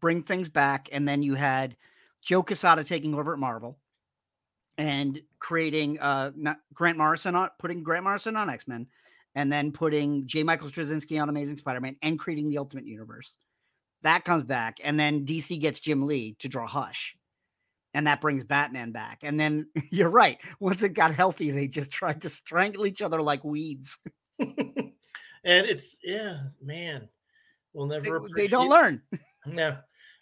[0.00, 0.88] bring things back.
[0.92, 1.76] And then you had
[2.22, 3.78] Joe Quesada taking over at Marvel
[4.76, 6.30] and creating uh
[6.72, 8.86] Grant Morrison on putting Grant Morrison on X Men,
[9.34, 10.42] and then putting J.
[10.42, 13.36] Michael Straczynski on Amazing Spider-Man and creating the Ultimate Universe.
[14.02, 17.16] That comes back, and then DC gets Jim Lee to draw Hush,
[17.94, 19.20] and that brings Batman back.
[19.22, 20.38] And then you're right.
[20.60, 23.98] Once it got healthy, they just tried to strangle each other like weeds.
[24.38, 24.92] and
[25.44, 27.08] it's yeah, man,
[27.72, 28.20] we'll never.
[28.34, 29.02] They, they don't learn.
[29.50, 29.76] Yeah,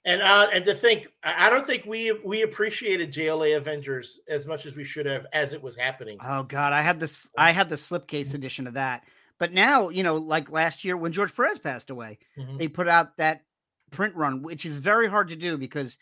[0.04, 4.66] And uh, and to think, I don't think we we appreciated JLA Avengers as much
[4.66, 6.18] as we should have as it was happening.
[6.22, 7.26] Oh God, I had this.
[7.37, 9.02] I had the slipcase edition of that.
[9.38, 12.56] But now, you know, like last year when George Perez passed away, mm-hmm.
[12.56, 13.42] they put out that
[13.90, 15.98] print run, which is very hard to do because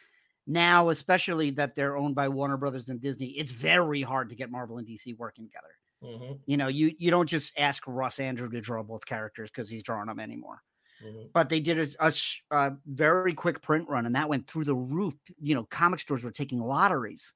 [0.46, 4.50] now, especially that they're owned by Warner Brothers and Disney, it's very hard to get
[4.50, 5.74] Marvel and DC working together.
[6.02, 6.32] Mm-hmm.
[6.46, 9.82] You know, you you don't just ask Ross Andru to draw both characters because he's
[9.82, 10.62] drawing them anymore.
[11.04, 11.26] Mm-hmm.
[11.32, 12.12] But they did a, a,
[12.50, 15.14] a, very quick print run, and that went through the roof.
[15.38, 17.34] You know, comic stores were taking lotteries,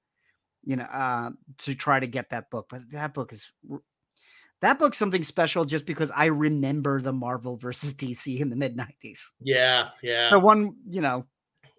[0.64, 2.66] you know, uh, to try to get that book.
[2.70, 3.50] But that book is
[4.60, 8.76] that book's something special just because I remember the Marvel versus DC in the mid
[8.76, 9.20] '90s.
[9.40, 10.30] Yeah, yeah.
[10.30, 11.26] The one, you know,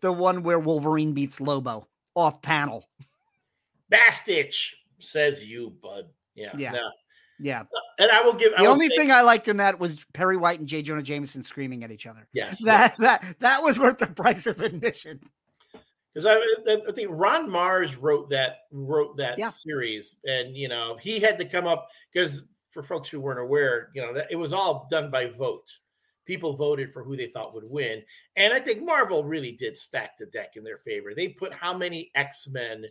[0.01, 2.87] the one where Wolverine beats Lobo off panel.
[3.91, 6.09] Bastich says you, bud.
[6.35, 6.71] Yeah, yeah.
[6.71, 6.89] No.
[7.39, 7.61] Yeah.
[7.61, 10.37] Uh, and I will give the only say, thing I liked in that was Perry
[10.37, 10.81] White and J.
[10.81, 12.27] Jonah Jameson screaming at each other.
[12.33, 12.61] Yes.
[12.69, 15.19] That that that was worth the price of admission.
[16.13, 16.35] Because I,
[16.87, 19.49] I think Ron Marz wrote that wrote that yeah.
[19.49, 23.89] series, and you know he had to come up because for folks who weren't aware,
[23.93, 25.69] you know that it was all done by vote.
[26.25, 28.03] People voted for who they thought would win,
[28.35, 31.13] and I think Marvel really did stack the deck in their favor.
[31.15, 32.85] They put how many X Men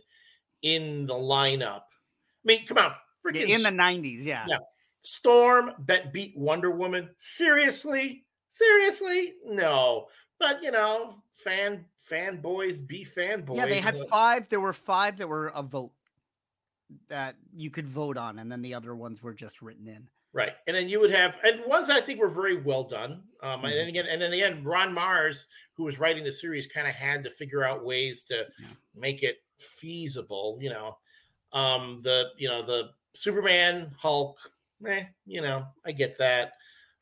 [0.61, 1.81] in the lineup?
[1.81, 2.93] I mean, come on,
[3.25, 4.45] freaking in the 90s, yeah.
[4.47, 4.57] Yeah.
[5.01, 7.09] Storm bet beat Wonder Woman.
[7.17, 8.25] Seriously?
[8.49, 9.35] Seriously?
[9.45, 10.07] No.
[10.39, 13.57] But you know, fan fanboys be fanboys.
[13.57, 14.49] Yeah, they had five.
[14.49, 15.91] There were five that were a vote
[17.07, 20.07] that you could vote on, and then the other ones were just written in.
[20.31, 23.23] Right, and then you would have, and ones I think were very well done.
[23.41, 23.65] Um, mm-hmm.
[23.65, 26.93] and then again, and then again, Ron Marz, who was writing the series, kind of
[26.93, 28.67] had to figure out ways to yeah.
[28.95, 30.57] make it feasible.
[30.61, 30.97] You know,
[31.51, 34.37] um, the you know the Superman, Hulk,
[34.87, 36.53] eh, you know, I get that.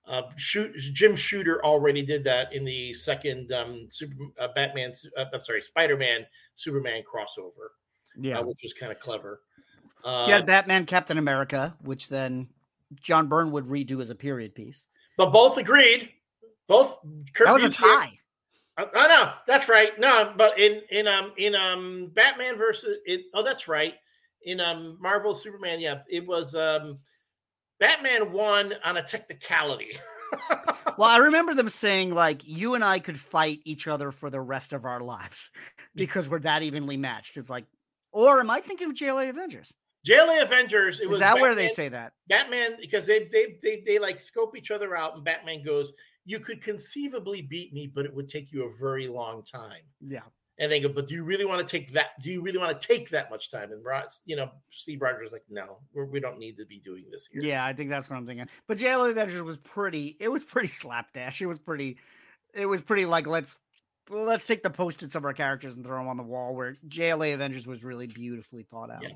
[0.07, 4.93] Uh, shoot, Jim Shooter already did that in the second um, Super uh, Batman.
[5.17, 7.67] Uh, I'm sorry, Spider Man Superman crossover.
[8.17, 9.41] Uh, yeah, which was kind of clever.
[10.05, 12.47] Uh, he had Batman Captain America, which then
[13.01, 14.85] John Byrne would redo as a period piece.
[15.17, 16.09] But both agreed.
[16.67, 16.97] Both
[17.33, 18.13] Kurt that was a tie.
[18.77, 19.99] Oh, no, that's right.
[19.99, 23.25] No, but in in um in um Batman versus it.
[23.33, 23.95] Oh, that's right
[24.47, 26.99] in um Marvel Superman, yeah, it was um
[27.79, 29.99] Batman won on a technicality.
[30.97, 34.41] well, I remember them saying like you and I could fight each other for the
[34.41, 35.51] rest of our lives
[35.95, 37.37] because we're that evenly matched.
[37.37, 37.65] It's like,
[38.11, 39.73] or am I thinking of JLA Avengers?
[40.07, 41.01] JLA Avengers.
[41.01, 43.99] It Is was that Batman, where they say that Batman because they, they they they
[43.99, 45.91] like scope each other out, and Batman goes,
[46.23, 50.21] "You could conceivably beat me, but it would take you a very long time." Yeah,
[50.59, 52.21] and they go, but do you really want to take that?
[52.21, 53.71] Do you really want to take that much time?
[53.71, 53.83] And
[54.25, 57.27] you know, Steve Rogers like, no, we're, we do not need to be doing this
[57.31, 57.41] here.
[57.41, 58.47] Yeah, I think that's what I'm thinking.
[58.67, 60.17] But JLA Avengers was pretty.
[60.19, 61.41] It was pretty slapdash.
[61.41, 61.97] It was pretty.
[62.53, 63.59] It was pretty like let's
[64.09, 66.55] let's take the post-its of our characters and throw them on the wall.
[66.55, 69.03] Where JLA Avengers was really beautifully thought out.
[69.03, 69.09] Yeah.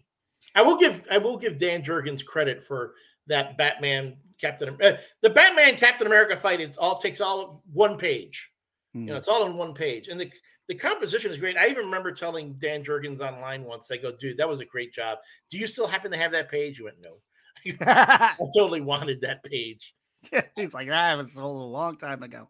[0.55, 2.93] I will give I will give Dan Jurgens credit for
[3.27, 6.61] that Batman Captain uh, the Batman Captain America fight.
[6.61, 8.49] It all takes all one page.
[8.95, 9.01] Mm.
[9.01, 9.17] You know, hmm.
[9.17, 10.29] it's all on one page, and the
[10.71, 11.57] the composition is great.
[11.57, 14.93] I even remember telling Dan Jurgens online once, I go, dude, that was a great
[14.93, 15.17] job.
[15.49, 16.77] Do you still happen to have that page?
[16.77, 17.17] He went, no.
[17.85, 19.93] I totally wanted that page.
[20.55, 22.47] He's like, I haven't sold a long time ago.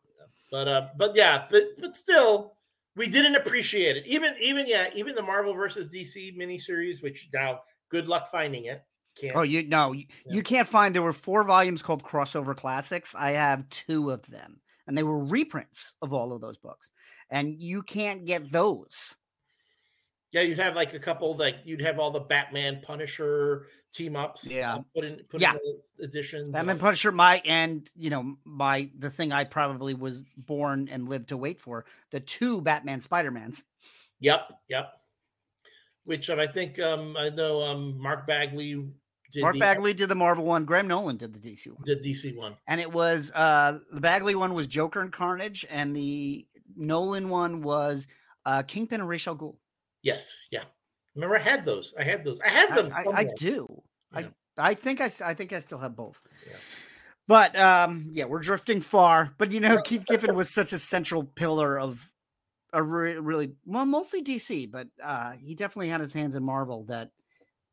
[0.52, 2.54] But uh, but yeah, but but still,
[2.96, 4.06] we didn't appreciate it.
[4.06, 8.84] Even even yeah, even the Marvel versus DC miniseries, which now good luck finding it.
[9.20, 9.36] Can't.
[9.36, 10.36] Oh, you no, you, yeah.
[10.36, 10.94] you can't find.
[10.94, 13.16] There were four volumes called Crossover Classics.
[13.18, 16.92] I have two of them, and they were reprints of all of those books
[17.32, 19.16] and you can't get those.
[20.32, 24.46] Yeah, you'd have like a couple like you'd have all the Batman Punisher team ups.
[24.46, 25.54] Yeah, put in put yeah.
[25.54, 26.54] in editions.
[26.54, 31.30] Batman Punisher, my and you know my the thing I probably was born and lived
[31.30, 33.64] to wait for the two Batman Spider Mans.
[34.20, 34.94] Yep, yep.
[36.06, 38.88] Which um, I think um I know um Mark Bagley
[39.34, 40.64] did Mark the, Bagley did the Marvel one.
[40.64, 41.82] Graham Nolan did the DC one.
[41.84, 45.94] The DC one, and it was uh the Bagley one was Joker and Carnage, and
[45.94, 48.08] the Nolan one was
[48.46, 49.56] uh, Kingpin and Ra's al Ghul.
[50.04, 50.64] Yes, yeah.
[51.16, 51.94] Remember, I had those.
[52.00, 52.40] I had those.
[52.42, 52.90] I have them.
[52.94, 53.82] I, I, I do.
[54.14, 54.20] Yeah.
[54.58, 56.20] I I think I I think I still have both.
[56.48, 56.58] Yeah.
[57.28, 59.34] But um, yeah, we're drifting far.
[59.38, 62.12] But you know, Keith Giffen was such a central pillar of
[62.74, 66.86] a re- really well, mostly DC, but uh, he definitely had his hands in Marvel.
[66.86, 67.12] That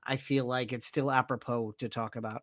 [0.05, 2.43] I feel like it's still apropos to talk about.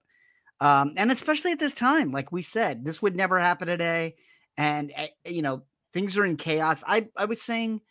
[0.60, 4.16] Um, and especially at this time, like we said, this would never happen today.
[4.58, 5.64] And uh, you know,
[5.96, 6.84] Things are in chaos.
[6.86, 7.82] I, I was saying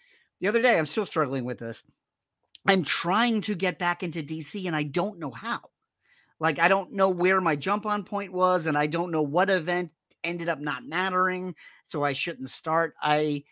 [0.41, 1.83] the other day, I'm still struggling with this.
[2.69, 5.61] I'm trying to get back into DC and I don't know how.
[6.39, 9.51] Like, I don't know where my jump on point was, and I don't know what
[9.51, 9.91] event
[10.23, 11.57] ended up not mattering.
[11.87, 12.95] So I shouldn't start.
[13.03, 13.45] I,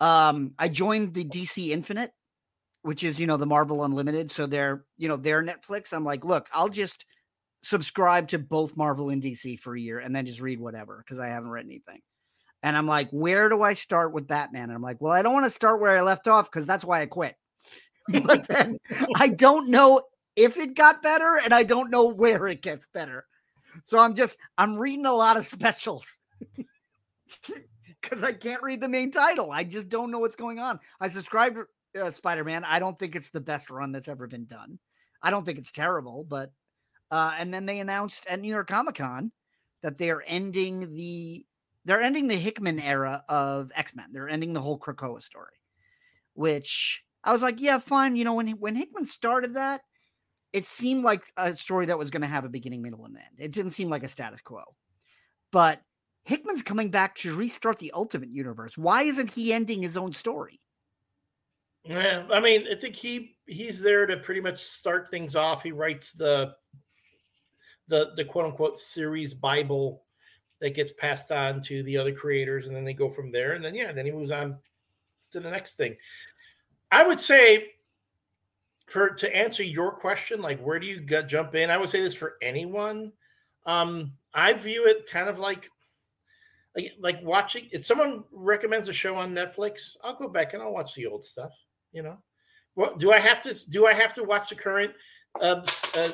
[0.00, 2.12] Um, I joined the DC Infinite,
[2.82, 4.30] which is you know the Marvel Unlimited.
[4.30, 5.92] So they're you know their Netflix.
[5.92, 7.04] I'm like, look, I'll just
[7.62, 11.18] subscribe to both Marvel and DC for a year and then just read whatever because
[11.18, 12.00] I haven't read anything.
[12.62, 14.64] And I'm like, where do I start with Batman?
[14.64, 16.84] And I'm like, well, I don't want to start where I left off because that's
[16.84, 17.36] why I quit.
[18.24, 18.78] but then
[19.16, 20.02] I don't know
[20.34, 23.26] if it got better and I don't know where it gets better.
[23.84, 26.18] So I'm just I'm reading a lot of specials
[28.00, 29.52] because I can't read the main title.
[29.52, 30.80] I just don't know what's going on.
[31.00, 31.58] I subscribed
[31.94, 32.64] to uh, Spider Man.
[32.64, 34.78] I don't think it's the best run that's ever been done.
[35.22, 36.52] I don't think it's terrible, but
[37.10, 39.32] uh, and then they announced at New York Comic Con
[39.82, 41.44] that they are ending the
[41.84, 44.06] they're ending the Hickman era of X Men.
[44.12, 45.54] They're ending the whole Krakoa story,
[46.34, 48.16] which I was like, yeah, fine.
[48.16, 49.82] You know, when when Hickman started that,
[50.52, 53.36] it seemed like a story that was going to have a beginning, middle, and end.
[53.38, 54.62] It didn't seem like a status quo.
[55.50, 55.80] But
[56.24, 58.76] Hickman's coming back to restart the Ultimate Universe.
[58.76, 60.60] Why isn't he ending his own story?
[61.84, 65.62] Yeah, I mean, I think he he's there to pretty much start things off.
[65.62, 66.54] He writes the
[67.88, 70.04] the the quote unquote series Bible
[70.60, 73.52] that gets passed on to the other creators, and then they go from there.
[73.52, 74.58] And then yeah, then he moves on
[75.32, 75.96] to the next thing.
[76.90, 77.72] I would say
[78.86, 81.70] for to answer your question, like where do you get, jump in?
[81.70, 83.12] I would say this for anyone.
[83.66, 85.70] Um, I view it kind of like
[86.74, 90.72] like like watching if someone recommends a show on Netflix, I'll go back and I'll
[90.72, 91.52] watch the old stuff,
[91.92, 92.18] you know.
[92.74, 94.92] What do I have to do I have to watch the current
[95.40, 95.66] uh,
[95.96, 96.10] uh,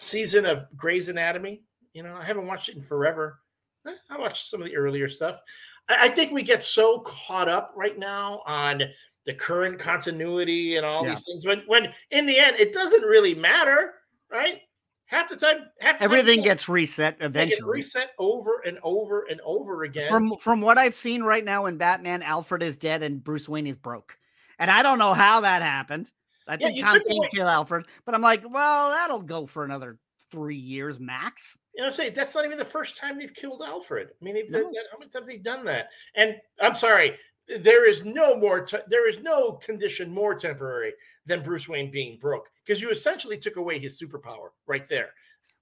[0.00, 1.62] season of Grey's Anatomy?
[1.92, 3.40] You know, I haven't watched it in forever.
[3.86, 5.40] Eh, I watched some of the earlier stuff.
[5.88, 8.82] I, I think we get so caught up right now on
[9.26, 11.10] the current continuity and all yeah.
[11.10, 11.46] these things.
[11.46, 13.94] When when in the end it doesn't really matter,
[14.30, 14.60] right?
[15.06, 17.78] Half the time, half the everything time, gets reset eventually.
[17.78, 20.10] Gets reset over and over and over again.
[20.10, 23.66] From from what I've seen right now in Batman, Alfred is dead and Bruce Wayne
[23.66, 24.18] is broke,
[24.58, 26.10] and I don't know how that happened.
[26.48, 29.98] I think Tom King killed Alfred, but I'm like, well, that'll go for another
[30.30, 31.56] three years max.
[31.74, 34.08] You know, I'm saying that's not even the first time they've killed Alfred.
[34.20, 34.58] I mean, they've no.
[34.92, 35.88] how many times they've done that?
[36.14, 37.16] And I'm sorry,
[37.48, 40.92] there is no more te- there is no condition more temporary
[41.26, 45.10] than Bruce Wayne being broke because you essentially took away his superpower right there.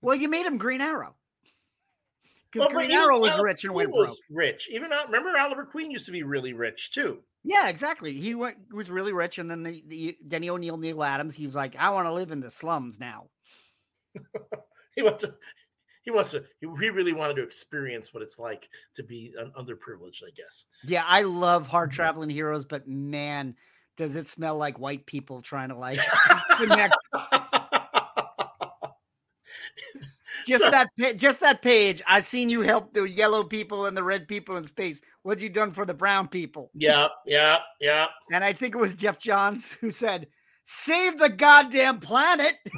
[0.01, 1.15] Well, you made him Green Arrow.
[2.51, 4.11] Because well, Green Arrow was Oliver rich and went broke.
[4.31, 7.19] Rich, even remember Oliver Queen used to be really rich too.
[7.43, 8.19] Yeah, exactly.
[8.19, 11.55] He went was really rich, and then the, the Denny O'Neil, Neal Adams, he was
[11.55, 13.29] like, "I want to live in the slums now."
[14.97, 15.35] he wants to
[16.03, 20.23] he wants to he really wanted to experience what it's like to be an underprivileged
[20.23, 20.67] i guess.
[20.87, 21.97] Yeah i love hard mm-hmm.
[21.97, 23.57] traveling heroes but man
[23.97, 25.99] does it smell like white people trying to like
[26.57, 26.95] connect.
[30.47, 34.29] Just that just that page i've seen you help the yellow people and the red
[34.29, 35.01] people in space.
[35.23, 36.71] What you done for the brown people?
[36.75, 38.07] Yeah yeah yeah.
[38.31, 40.27] And i think it was Geoff Johns who said
[40.65, 42.57] save the goddamn planet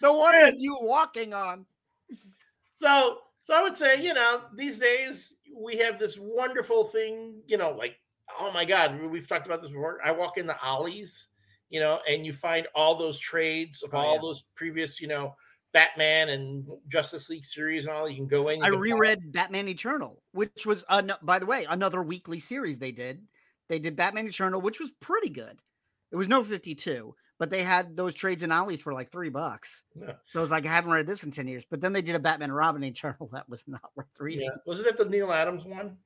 [0.00, 1.66] the one that you walking on.
[2.74, 7.56] So, so I would say, you know, these days we have this wonderful thing, you
[7.56, 7.96] know, like,
[8.40, 9.98] oh my God, we've talked about this before.
[10.04, 11.28] I walk in the Ollie's,
[11.70, 14.20] you know, and you find all those trades of oh, all yeah.
[14.20, 15.34] those previous, you know,
[15.72, 18.08] Batman and Justice League series and all.
[18.08, 18.62] You can go in.
[18.62, 23.22] I reread Batman Eternal, which was, uh, by the way, another weekly series they did.
[23.68, 25.58] They did Batman Eternal, which was pretty good.
[26.10, 29.84] It was no 52, but they had those trades in Ollie's for like three bucks.
[29.98, 30.14] Yeah.
[30.26, 31.64] So it's like I haven't read this in 10 years.
[31.68, 34.46] But then they did a Batman and Robin Eternal that was not worth reading.
[34.46, 34.58] Yeah.
[34.66, 35.98] Wasn't it the Neal Adams one?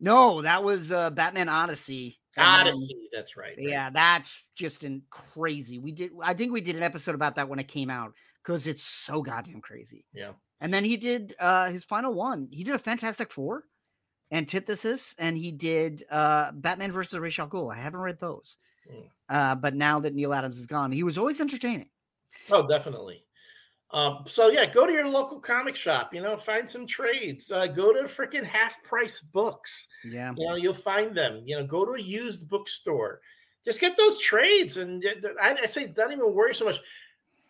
[0.00, 2.18] No, that was uh, Batman Odyssey.
[2.36, 5.78] Odyssey, then, that's right, right, Yeah, that's just in crazy.
[5.78, 8.68] We did I think we did an episode about that when it came out because
[8.68, 10.04] it's so goddamn crazy.
[10.12, 10.32] Yeah.
[10.60, 12.48] And then he did uh his final one.
[12.52, 13.64] He did a Fantastic Four,
[14.30, 17.74] Antithesis, and he did uh Batman versus Ra's al Ghul.
[17.74, 18.56] I haven't read those.
[19.28, 21.88] Uh, but now that Neal Adams is gone, he was always entertaining.
[22.50, 23.24] Oh, definitely.
[23.90, 26.12] Um, so yeah, go to your local comic shop.
[26.12, 27.50] You know, find some trades.
[27.50, 29.86] Uh, go to freaking half price books.
[30.04, 31.42] Yeah, you know, you'll find them.
[31.46, 33.20] You know, go to a used bookstore.
[33.64, 35.04] Just get those trades, and
[35.40, 36.80] I, I say don't even worry so much.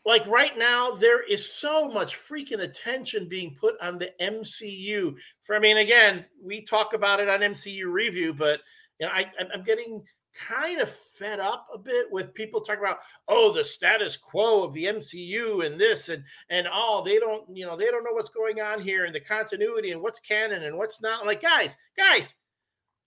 [0.04, 5.16] Like right now, there is so much freaking attention being put on the MCU.
[5.42, 8.60] For I mean, again, we talk about it on MCU review, but
[9.00, 10.02] you know, I, I'm getting
[10.38, 14.72] kind of fed up a bit with people talking about oh the status quo of
[14.72, 18.12] the MCU and this and and all oh, they don't you know they don't know
[18.12, 21.20] what's going on here and the continuity and what's canon and what's not.
[21.20, 22.36] I'm like guys guys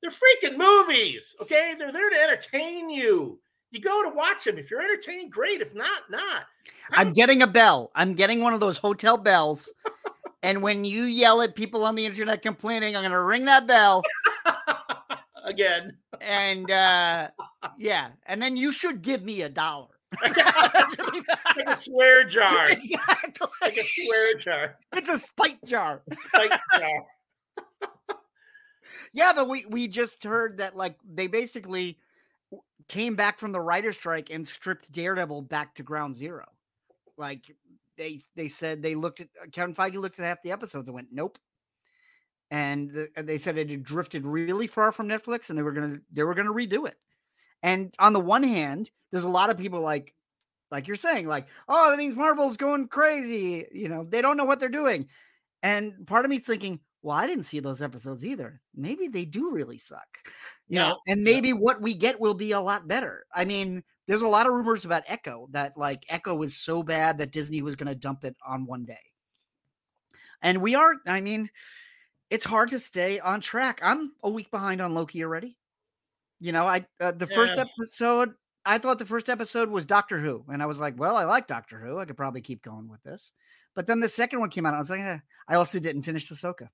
[0.01, 1.75] they're freaking movies okay?
[1.77, 3.39] They're there to entertain you.
[3.71, 5.61] You go to watch them if you're entertained great.
[5.61, 6.43] If not not.
[6.91, 7.91] I'm getting a bell.
[7.95, 9.73] I'm getting one of those hotel bells.
[10.43, 13.67] And when you yell at people on the internet complaining, I'm going to ring that
[13.67, 14.01] bell
[15.51, 15.97] again.
[16.19, 17.29] And uh,
[17.77, 19.87] yeah, and then you should give me a dollar.
[20.21, 20.37] like
[21.67, 22.69] a swear jar.
[22.69, 23.47] Exactly.
[23.61, 24.77] Like a swear jar.
[24.93, 26.01] It's a spite jar.
[26.11, 26.89] Spike jar.
[29.13, 31.97] Yeah, but we we just heard that like they basically
[32.87, 36.45] came back from the writer strike and stripped Daredevil back to ground zero.
[37.17, 37.53] Like
[37.97, 41.09] they they said they looked at Kevin Feige looked at half the episodes and went
[41.11, 41.37] nope.
[42.51, 45.99] And, the, they said it had drifted really far from Netflix and they were gonna
[46.11, 46.97] they were gonna redo it.
[47.63, 50.13] And on the one hand, there's a lot of people like
[50.71, 53.65] like you're saying like oh that means Marvel's going crazy.
[53.73, 55.07] You know they don't know what they're doing.
[55.63, 58.61] And part of me's thinking well, I didn't see those episodes either.
[58.75, 60.19] Maybe they do really suck.
[60.69, 63.25] You Yeah, know, and maybe what we get will be a lot better.
[63.33, 67.17] I mean, there's a lot of rumors about Echo that like Echo was so bad
[67.17, 68.99] that Disney was going to dump it on one day.
[70.41, 71.49] And we are, I mean,
[72.31, 73.81] it's hard to stay on track.
[73.83, 75.57] I'm a week behind on Loki already.
[76.39, 78.33] You know, I uh, the first episode,
[78.65, 81.45] I thought the first episode was Doctor Who, and I was like, well, I like
[81.45, 81.99] Doctor Who.
[81.99, 83.33] I could probably keep going with this.
[83.75, 85.19] But then the second one came out, I was like, eh.
[85.47, 86.69] I also didn't finish Ahsoka.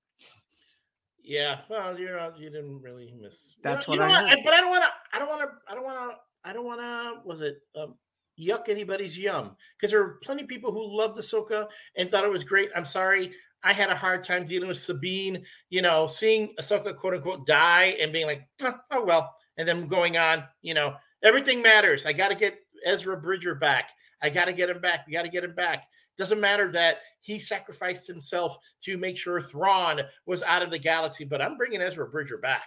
[1.22, 3.54] Yeah, well, you're not, you didn't really miss.
[3.62, 4.38] That's you what know, I you know heard.
[4.44, 5.16] But I don't want to.
[5.16, 5.48] I don't want to.
[5.70, 6.16] I don't want to.
[6.48, 7.28] I don't want to.
[7.28, 7.96] Was it um,
[8.40, 9.54] yuck anybody's yum?
[9.76, 12.70] Because there were plenty of people who loved Ahsoka and thought it was great.
[12.74, 13.34] I'm sorry.
[13.68, 15.44] I had a hard time dealing with Sabine.
[15.68, 19.88] You know, seeing Ahsoka quote unquote die and being like, oh, oh well, and then
[19.88, 20.44] going on.
[20.62, 22.06] You know, everything matters.
[22.06, 23.90] I got to get Ezra Bridger back.
[24.22, 25.06] I got to get him back.
[25.06, 25.84] We got to get him back.
[26.16, 31.24] Doesn't matter that he sacrificed himself to make sure Thrawn was out of the galaxy,
[31.24, 32.64] but I'm bringing Ezra Bridger back.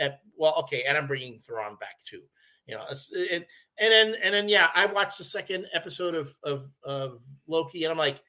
[0.00, 2.22] At, well, okay, and I'm bringing Thrawn back too.
[2.66, 3.46] You know, it,
[3.78, 7.92] and then and then yeah, I watched the second episode of of of Loki, and
[7.92, 8.20] I'm like,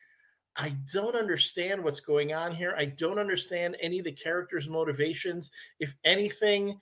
[0.58, 2.76] I don't understand what's going on here.
[2.78, 5.49] I don't understand any of the characters' motivations.
[5.80, 6.78] If anything,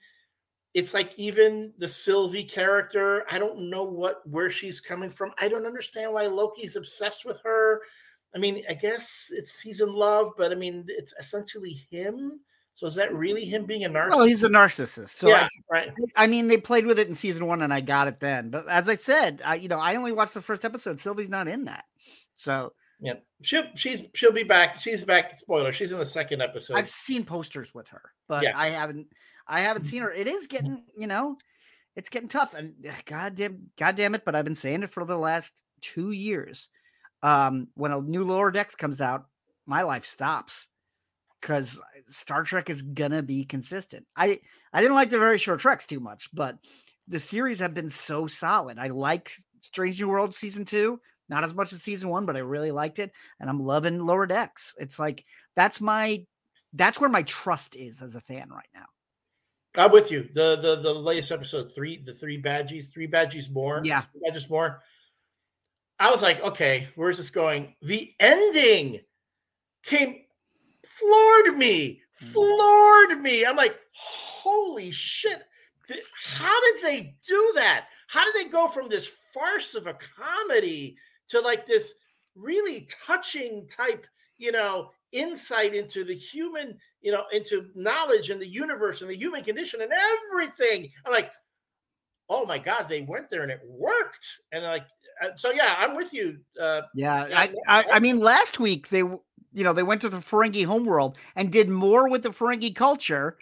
[0.74, 5.32] it's like even the Sylvie character, I don't know what where she's coming from.
[5.38, 7.82] I don't understand why Loki's obsessed with her.
[8.34, 12.40] I mean, I guess it's he's in love, but I mean, it's essentially him.
[12.74, 14.10] So is that really him being a narcissist?
[14.12, 15.10] Oh, he's a narcissist.
[15.10, 15.92] So yeah, I, right.
[16.16, 18.50] I mean, they played with it in season one, and I got it then.
[18.50, 21.00] But as I said, I, you know, I only watched the first episode.
[21.00, 21.84] Sylvie's not in that,
[22.36, 24.78] so Yeah, she'll she's she'll be back.
[24.78, 25.38] She's back.
[25.38, 26.74] Spoiler: she's in the second episode.
[26.74, 28.52] I've seen posters with her, but Yeah.
[28.54, 29.08] I haven't,
[29.46, 30.12] I haven't seen her.
[30.12, 31.38] It is getting, you know,
[31.96, 32.54] it's getting tough.
[32.54, 34.24] And ugh, God damn, God it!
[34.24, 36.68] But I've been saying it for the last two years.
[37.22, 39.26] Um, when a new Lower Decks comes out,
[39.66, 40.66] my life stops
[41.40, 44.06] because Star Trek is gonna be consistent.
[44.16, 44.40] I
[44.72, 46.58] I didn't like the very short treks too much, but
[47.08, 48.78] the series have been so solid.
[48.78, 49.32] I like
[49.62, 51.00] Strange New World season two,
[51.30, 54.26] not as much as season one, but I really liked it, and I'm loving Lower
[54.26, 54.74] Decks.
[54.78, 55.24] It's like
[55.56, 56.24] that's my
[56.74, 58.86] that's where my trust is as a fan right now.
[59.76, 60.28] I'm with you.
[60.34, 63.80] The the the latest episode three, the three badgies, three badgies more.
[63.84, 64.02] Yeah.
[64.22, 64.82] Badges more.
[65.98, 67.74] I was like, okay, where's this going?
[67.82, 69.00] The ending
[69.84, 70.22] came
[70.84, 72.26] floored me, Mm.
[72.32, 73.46] floored me.
[73.46, 75.42] I'm like, holy shit!
[76.24, 77.86] How did they do that?
[78.08, 80.96] How did they go from this farce of a comedy
[81.30, 81.94] to like this
[82.36, 84.06] really touching type,
[84.38, 89.16] you know, insight into the human, you know, into knowledge and the universe and the
[89.16, 90.90] human condition and everything?
[91.04, 91.30] I'm like,
[92.28, 94.26] oh my god, they went there and it worked.
[94.52, 94.86] And like,
[95.22, 96.38] uh, so yeah, I'm with you.
[96.58, 97.54] Uh, Yeah, I.
[97.66, 101.52] I I mean last week they you know they went to the Ferengi homeworld and
[101.52, 103.36] did more with the Ferengi culture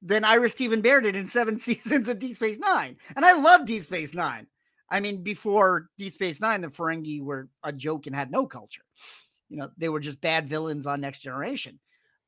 [0.00, 2.96] than Ira Steven Behr did in seven seasons of Deep Space Nine.
[3.16, 4.46] And I love Deep Space Nine.
[4.90, 8.82] I mean, before Deep Space Nine, the Ferengi were a joke and had no culture.
[9.48, 11.78] You know, they were just bad villains on Next Generation.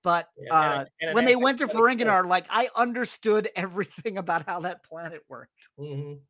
[0.02, 4.46] But Yeah, uh, and an when they went to Ferenginar, like I understood everything about
[4.46, 5.68] how that planet worked.
[5.78, 6.20] mhm.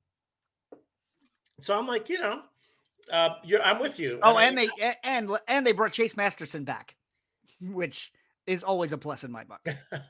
[1.61, 2.43] So I'm like, you know,
[3.13, 4.19] uh, you're, I'm with you.
[4.23, 4.69] Oh, I- and they
[5.05, 6.97] and and they brought Chase Masterson back,
[7.61, 8.13] which
[8.47, 9.61] is always a plus in my book.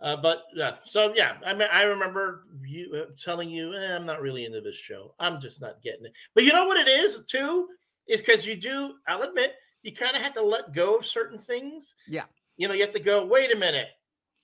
[0.00, 4.06] Uh, but yeah, so yeah, I mean, I remember you uh, telling you, eh, I'm
[4.06, 5.14] not really into this show.
[5.18, 6.12] I'm just not getting it.
[6.34, 7.68] But you know what it is too,
[8.08, 8.94] is because you do.
[9.06, 11.94] I'll admit, you kind of have to let go of certain things.
[12.08, 12.24] Yeah.
[12.56, 13.24] You know, you have to go.
[13.26, 13.88] Wait a minute,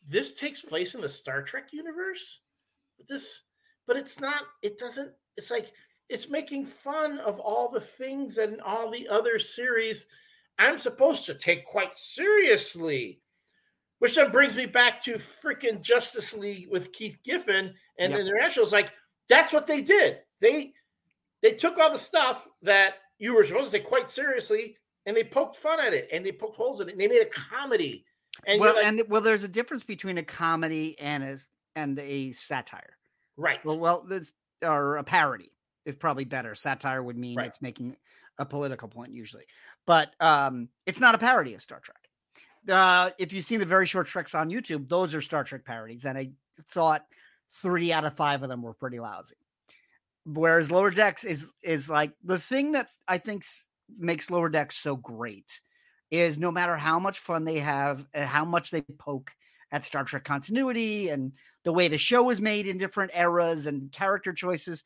[0.06, 2.40] this takes place in the Star Trek universe.
[2.98, 3.42] But this,
[3.86, 4.42] but it's not.
[4.62, 5.10] It doesn't.
[5.38, 5.72] It's like
[6.10, 10.06] it's making fun of all the things that in all the other series
[10.58, 13.20] I'm supposed to take quite seriously.
[13.98, 18.20] Which then brings me back to freaking Justice League with Keith Giffen and Yep.
[18.20, 18.64] International.
[18.64, 18.92] It's like
[19.28, 20.18] that's what they did.
[20.40, 20.72] They
[21.42, 24.76] they took all the stuff that you were supposed to take quite seriously
[25.06, 27.22] and they poked fun at it and they poked holes in it and they made
[27.22, 28.04] a comedy.
[28.46, 31.38] And well, like, and well, there's a difference between a comedy and a
[31.74, 32.96] and a satire.
[33.36, 33.64] Right.
[33.64, 34.32] Well, well, this
[34.62, 35.52] or a parody
[35.84, 36.54] is probably better.
[36.54, 37.46] Satire would mean right.
[37.46, 37.96] it's making
[38.38, 39.44] a political point usually,
[39.86, 42.05] but um, it's not a parody of Star Trek.
[42.68, 46.04] Uh, if you've seen the very short treks on YouTube, those are Star Trek parodies,
[46.04, 46.30] and I
[46.70, 47.04] thought
[47.48, 49.36] three out of five of them were pretty lousy.
[50.24, 53.44] Whereas Lower Decks is is like the thing that I think
[53.96, 55.60] makes Lower Decks so great
[56.10, 59.32] is no matter how much fun they have and how much they poke
[59.70, 61.32] at Star Trek continuity and
[61.64, 64.84] the way the show is made in different eras and character choices,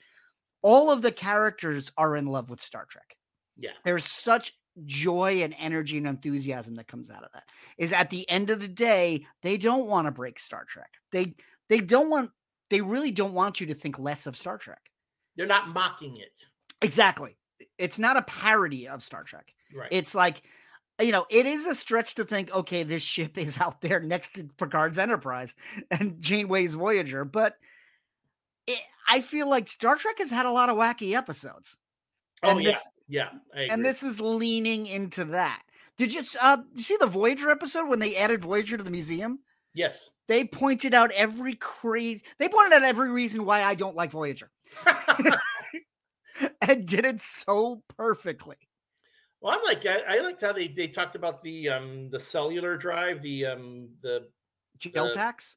[0.63, 3.17] all of the characters are in love with Star Trek.
[3.57, 3.71] Yeah.
[3.85, 4.53] There's such
[4.85, 7.45] joy and energy and enthusiasm that comes out of that.
[7.79, 10.91] Is at the end of the day, they don't want to break Star Trek.
[11.13, 11.35] They
[11.69, 12.31] they don't want
[12.71, 14.91] they really don't want you to think less of Star Trek.
[15.37, 16.47] They're not mocking it.
[16.83, 17.37] Exactly.
[17.79, 19.53] It's not a parody of Star Trek.
[19.75, 19.89] Right.
[19.91, 20.43] It's like
[21.01, 24.35] you know, it is a stretch to think, okay, this ship is out there next
[24.35, 25.55] to Picard's Enterprise
[25.91, 27.57] and Janeway's Voyager, but
[28.67, 28.79] it,
[29.09, 31.77] I feel like Star Trek has had a lot of wacky episodes.
[32.43, 35.63] Oh yeah, this, yeah, and this is leaning into that.
[35.99, 39.41] Did you uh you see the Voyager episode when they added Voyager to the museum?
[39.75, 40.09] Yes.
[40.29, 42.23] They pointed out every crazy.
[42.39, 44.51] They pointed out every reason why I don't like Voyager,
[46.63, 48.57] and did it so perfectly.
[49.41, 52.77] Well, I'm like I, I liked how they, they talked about the um the cellular
[52.77, 54.29] drive, the um the
[54.79, 55.57] gel packs.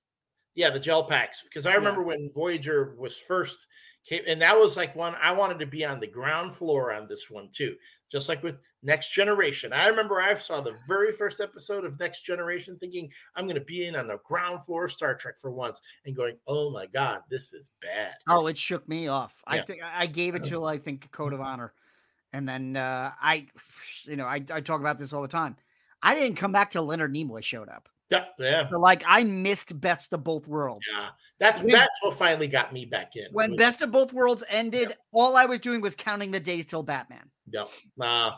[0.56, 1.44] Yeah, the gel packs.
[1.44, 2.08] Because I remember yeah.
[2.08, 3.68] when Voyager was first
[4.06, 7.08] came, and that was like one I wanted to be on the ground floor on
[7.08, 7.76] this one too,
[8.12, 9.72] just like with Next Generation.
[9.74, 13.62] I remember I saw the very first episode of Next Generation, thinking I'm going to
[13.62, 16.86] be in on the ground floor of Star Trek for once, and going, "Oh my
[16.88, 19.42] god, this is bad." Oh, it shook me off.
[19.48, 19.62] Yeah.
[19.62, 21.74] I think I gave it till I think Code of Honor.
[22.34, 23.46] And then uh, I,
[24.06, 25.56] you know, I, I talk about this all the time.
[26.02, 27.88] I didn't come back till Leonard Nimoy showed up.
[28.14, 28.70] Yeah, yeah.
[28.70, 30.86] So like I missed Best of Both Worlds.
[30.92, 31.10] Yeah,
[31.40, 33.28] that's when, that's what finally got me back in.
[33.32, 34.96] When Best of Both Worlds ended, yeah.
[35.12, 37.30] all I was doing was counting the days till Batman.
[37.52, 37.66] Yeah.
[38.00, 38.32] Uh,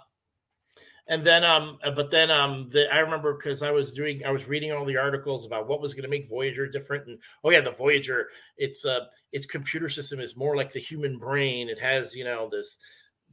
[1.08, 4.32] and then um, uh, but then um, the, I remember because I was doing, I
[4.32, 7.52] was reading all the articles about what was going to make Voyager different, and oh
[7.52, 9.02] yeah, the Voyager, its uh,
[9.32, 11.70] its computer system is more like the human brain.
[11.70, 12.78] It has you know this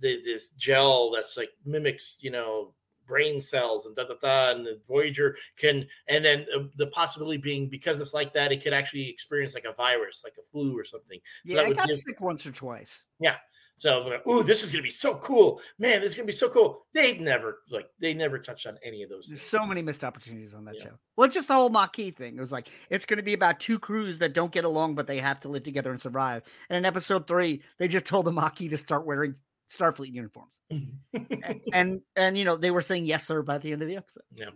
[0.01, 2.75] this gel that's like mimics, you know,
[3.13, 4.57] brain cells and da da da.
[4.57, 8.63] And the Voyager can, and then uh, the possibility being because it's like that, it
[8.63, 11.21] could actually experience like a virus, like a flu or something.
[11.47, 13.05] So yeah, I got sick once or twice.
[13.21, 13.37] Yeah.
[13.79, 16.01] So, oh, this is gonna be so cool, man!
[16.01, 16.87] This is gonna be so cool.
[16.95, 19.27] They never like they never touched on any of those.
[19.27, 20.85] There's so many missed opportunities on that yeah.
[20.85, 20.91] show.
[21.17, 22.37] Well, it's just the whole Maquis thing.
[22.37, 25.19] It was like it's gonna be about two crews that don't get along, but they
[25.19, 26.45] have to live together and survive.
[26.71, 29.35] And in episode three, they just told the Maquis to start wearing
[29.71, 30.61] Starfleet uniforms.
[30.71, 33.97] and, and, and you know, they were saying yes, sir, by the end of the
[33.97, 34.23] episode.
[34.35, 34.51] Yeah.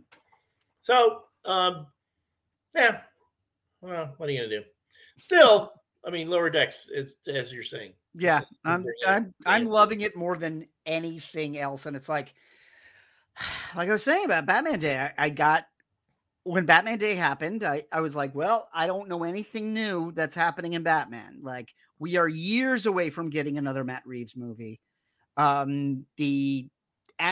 [0.80, 1.86] So um
[2.74, 3.00] yeah.
[3.80, 4.64] Well, what are you gonna do?
[5.18, 5.72] Still,
[6.04, 7.92] I mean, lower decks, it's as you're saying.
[8.14, 11.86] Yeah, I'm I'm I'm loving it more than anything else.
[11.86, 12.34] And it's like
[13.76, 15.66] like I was saying about Batman Day, I, I got
[16.46, 20.36] when Batman Day happened, I, I was like, well, I don't know anything new that's
[20.36, 21.40] happening in Batman.
[21.42, 24.80] Like, we are years away from getting another Matt Reeves movie.
[25.36, 26.68] Um, the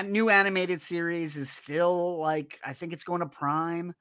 [0.05, 3.95] new animated series is still like I think it's going to Prime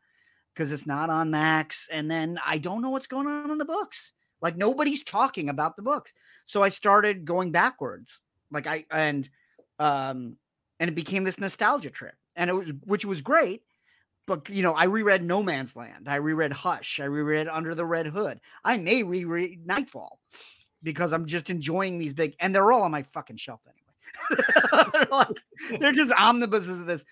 [0.54, 3.66] because it's not on Max, and then I don't know what's going on in the
[3.66, 4.14] books.
[4.42, 6.14] Like nobody's talking about the books,
[6.46, 8.20] so I started going backwards.
[8.52, 9.30] Like I and
[9.80, 10.38] um
[10.80, 13.62] and it became this nostalgia trip, and it was which was great.
[14.26, 17.86] But you know, I reread No Man's Land, I reread Hush, I reread Under the
[17.86, 18.40] Red Hood.
[18.64, 20.20] I may reread Nightfall
[20.82, 23.83] because I'm just enjoying these big, and they're all on my fucking shelf anyway
[24.30, 25.28] they're, like,
[25.80, 27.06] they're just omnibuses of this.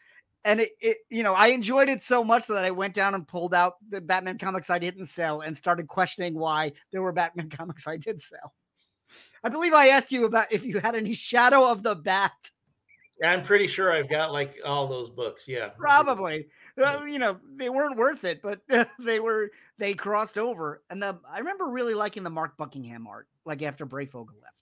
[0.44, 3.28] And it, it, you know, I enjoyed it so much that I went down and
[3.28, 7.50] pulled out the Batman comics I didn't sell and started questioning why there were Batman
[7.56, 8.54] comics I did sell.
[9.44, 12.32] I believe I asked you about if you had any Shadow of the Bat.
[13.24, 15.48] I'm pretty sure I've got like all those books.
[15.48, 16.48] Yeah, probably.
[16.78, 18.62] Well, you know, they weren't worth it, but
[18.98, 19.52] they were.
[19.78, 23.86] They crossed over, and the I remember really liking the Mark Buckingham art, like after
[23.86, 24.61] Breyfogle left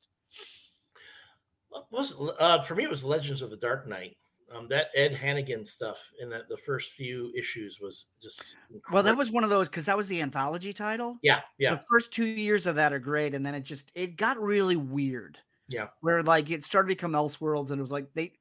[1.91, 4.15] was uh, for me it was Legends of the Dark Knight.
[4.55, 8.93] Um, that Ed Hannigan stuff in that the first few issues was just incredible.
[8.95, 9.03] well.
[9.03, 11.19] That was one of those because that was the anthology title.
[11.21, 11.75] Yeah, yeah.
[11.75, 14.75] The first two years of that are great, and then it just it got really
[14.75, 15.37] weird.
[15.67, 18.33] Yeah, where like it started to become Elseworlds, and it was like they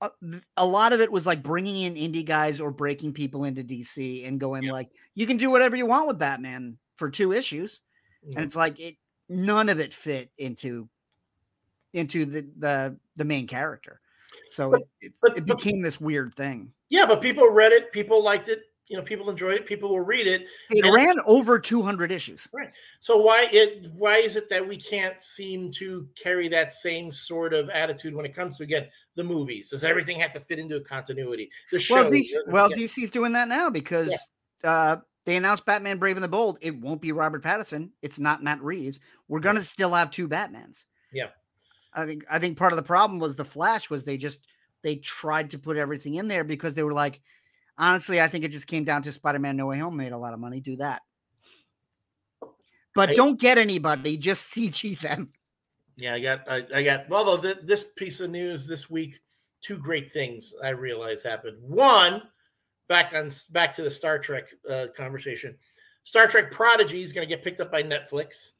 [0.00, 0.10] a,
[0.56, 4.26] a lot of it was like bringing in indie guys or breaking people into DC
[4.26, 4.72] and going yeah.
[4.72, 7.80] like you can do whatever you want with Batman for two issues,
[8.24, 8.36] mm-hmm.
[8.36, 8.96] and it's like it
[9.28, 10.88] none of it fit into
[11.92, 14.00] into the the the main character.
[14.48, 16.72] So it, it, but, it became this weird thing.
[16.88, 20.00] Yeah, but people read it, people liked it, you know, people enjoyed it, people will
[20.00, 20.46] read it.
[20.68, 22.48] It and, ran over 200 issues.
[22.52, 22.72] Right.
[22.98, 27.54] So why it why is it that we can't seem to carry that same sort
[27.54, 29.70] of attitude when it comes to again the movies?
[29.70, 31.50] Does everything have to fit into a continuity?
[31.70, 31.94] The show.
[31.94, 34.70] Well, DC, well, DC's doing that now because yeah.
[34.70, 36.58] uh, they announced Batman Brave and the Bold.
[36.60, 37.90] It won't be Robert Pattinson.
[38.02, 38.98] It's not Matt Reeves.
[39.28, 40.82] We're gonna still have two Batmans.
[41.12, 41.28] Yeah.
[41.92, 44.40] I think I think part of the problem was the Flash was they just
[44.82, 47.20] they tried to put everything in there because they were like,
[47.76, 50.32] honestly, I think it just came down to Spider-Man No Way Home made a lot
[50.32, 50.60] of money.
[50.60, 51.02] Do that,
[52.94, 54.16] but I, don't get anybody.
[54.16, 55.32] Just CG them.
[55.96, 57.08] Yeah, I got I, I got.
[57.08, 59.20] Well, though this piece of news this week,
[59.60, 61.58] two great things I realized happened.
[61.60, 62.22] One,
[62.88, 65.56] back on back to the Star Trek uh, conversation.
[66.04, 68.50] Star Trek Prodigy is going to get picked up by Netflix.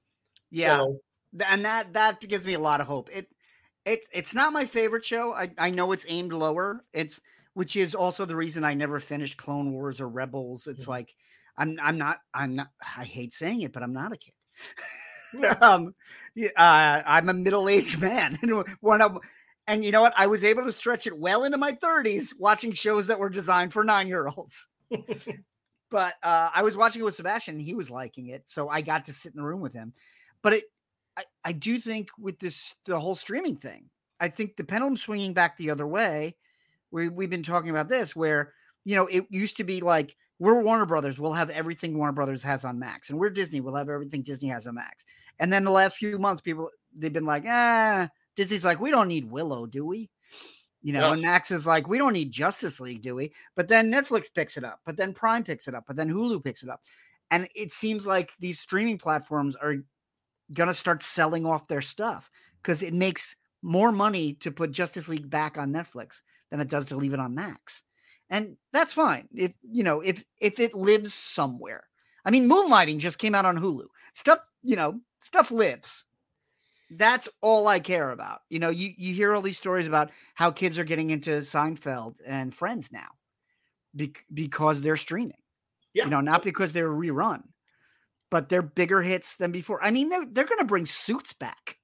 [0.50, 0.78] Yeah.
[0.78, 1.00] So,
[1.46, 3.08] and that that gives me a lot of hope.
[3.12, 3.28] It
[3.84, 5.32] it's it's not my favorite show.
[5.32, 6.84] I I know it's aimed lower.
[6.92, 7.20] It's
[7.54, 10.66] which is also the reason I never finished Clone Wars or Rebels.
[10.66, 10.90] It's mm-hmm.
[10.90, 11.14] like
[11.56, 14.34] I'm I'm not I'm not I hate saying it, but I'm not a kid.
[15.34, 15.50] Yeah.
[15.60, 15.94] um,
[16.56, 19.18] uh, I'm a middle aged man, and one of
[19.66, 20.14] and you know what?
[20.16, 23.72] I was able to stretch it well into my 30s watching shows that were designed
[23.72, 24.66] for nine year olds.
[25.90, 28.80] but uh, I was watching it with Sebastian, and he was liking it, so I
[28.80, 29.92] got to sit in the room with him.
[30.42, 30.64] But it
[31.20, 33.84] I, I do think with this the whole streaming thing,
[34.18, 36.36] I think the pendulum swinging back the other way.
[36.90, 38.52] We we've been talking about this where
[38.84, 42.42] you know it used to be like we're Warner Brothers, we'll have everything Warner Brothers
[42.42, 45.04] has on Max, and we're Disney, we'll have everything Disney has on Max.
[45.38, 49.08] And then the last few months, people they've been like, ah, Disney's like, we don't
[49.08, 50.10] need Willow, do we?
[50.82, 51.12] You know, yeah.
[51.12, 53.32] and Max is like, we don't need Justice League, do we?
[53.54, 56.42] But then Netflix picks it up, but then Prime picks it up, but then Hulu
[56.42, 56.80] picks it up.
[57.30, 59.76] And it seems like these streaming platforms are
[60.52, 62.30] gonna start selling off their stuff
[62.62, 66.86] because it makes more money to put Justice League back on Netflix than it does
[66.86, 67.82] to leave it on Max.
[68.28, 69.28] And that's fine.
[69.34, 71.84] If you know, if if it lives somewhere.
[72.24, 73.86] I mean, Moonlighting just came out on Hulu.
[74.14, 76.04] Stuff, you know, stuff lives.
[76.90, 78.40] That's all I care about.
[78.48, 82.16] You know, you you hear all these stories about how kids are getting into Seinfeld
[82.26, 83.08] and Friends now
[83.94, 85.38] be- because they're streaming.
[85.92, 86.04] Yeah.
[86.04, 87.42] You know, not because they're rerun
[88.30, 89.82] but they're bigger hits than before.
[89.82, 91.76] I mean, they're they're going to bring Suits back.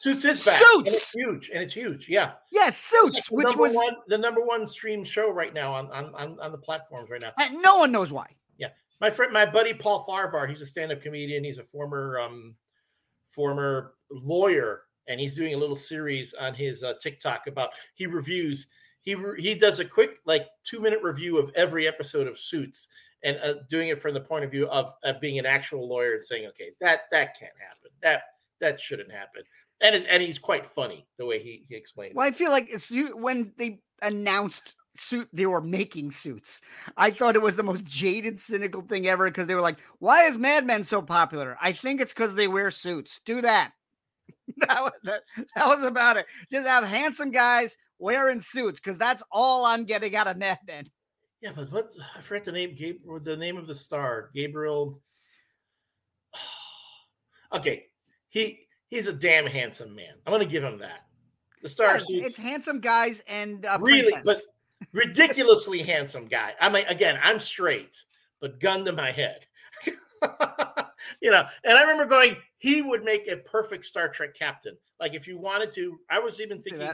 [0.00, 0.56] Suits is back.
[0.56, 2.08] Suits, and it's huge, and it's huge.
[2.08, 5.90] Yeah, yes, yeah, Suits, which was one, the number one stream show right now on
[5.92, 7.32] on on, on the platforms right now.
[7.38, 8.26] And no one knows why.
[8.56, 8.68] Yeah,
[9.02, 11.44] my friend, my buddy Paul Farvar, he's a stand-up comedian.
[11.44, 12.54] He's a former um
[13.26, 18.68] former lawyer, and he's doing a little series on his uh, TikTok about he reviews.
[19.02, 22.88] He he does a quick like two minute review of every episode of Suits,
[23.22, 26.14] and uh, doing it from the point of view of uh, being an actual lawyer
[26.14, 27.90] and saying, okay, that that can't happen.
[28.02, 28.22] That
[28.60, 29.42] that shouldn't happen.
[29.80, 32.14] And it, and he's quite funny the way he he explained.
[32.14, 32.30] Well, it.
[32.30, 36.60] I feel like it's when they announced suit they were making suits.
[36.96, 40.24] I thought it was the most jaded, cynical thing ever because they were like, "Why
[40.24, 43.20] is Mad Men so popular?" I think it's because they wear suits.
[43.24, 43.72] Do that.
[44.58, 45.22] that, was, that,
[45.54, 46.26] that was about it.
[46.50, 50.86] Just have handsome guys wearing suits because that's all I'm getting out of Mad Men.
[51.40, 52.74] Yeah, but what I forget the name.
[52.76, 55.00] Gabriel, the name of the star, Gabriel.
[57.52, 57.86] okay,
[58.28, 60.14] he he's a damn handsome man.
[60.26, 61.06] I'm going to give him that.
[61.62, 64.38] The star yes, it's handsome guys and uh, really, but
[64.92, 66.54] ridiculously handsome guy.
[66.60, 68.02] I mean, again, I'm straight,
[68.40, 69.46] but gun to my head.
[71.20, 74.76] you know, and I remember going, he would make a perfect Star Trek captain.
[74.98, 76.88] Like if you wanted to, I was even thinking,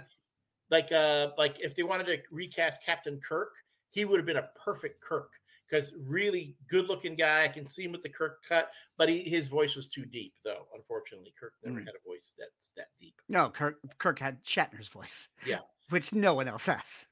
[0.70, 3.52] like, uh, like if they wanted to recast Captain Kirk,
[3.96, 5.30] he would have been a perfect Kirk
[5.68, 7.44] because really good looking guy.
[7.44, 10.34] I can see him with the Kirk cut, but he, his voice was too deep,
[10.44, 10.66] though.
[10.74, 11.86] Unfortunately, Kirk never mm.
[11.86, 13.14] had a voice that's that deep.
[13.28, 15.28] No, Kirk Kirk had Shatner's voice.
[15.46, 17.06] Yeah, which no one else has.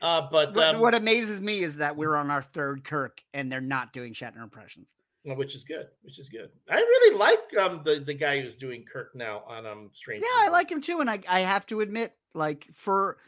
[0.00, 3.50] Uh, but what, um, what amazes me is that we're on our third Kirk and
[3.50, 4.94] they're not doing Shatner impressions.
[5.24, 5.86] Which is good.
[6.02, 6.50] Which is good.
[6.68, 10.22] I really like um the the guy who's doing Kirk now on um Strange.
[10.22, 13.18] Yeah, I like him too, and I I have to admit, like for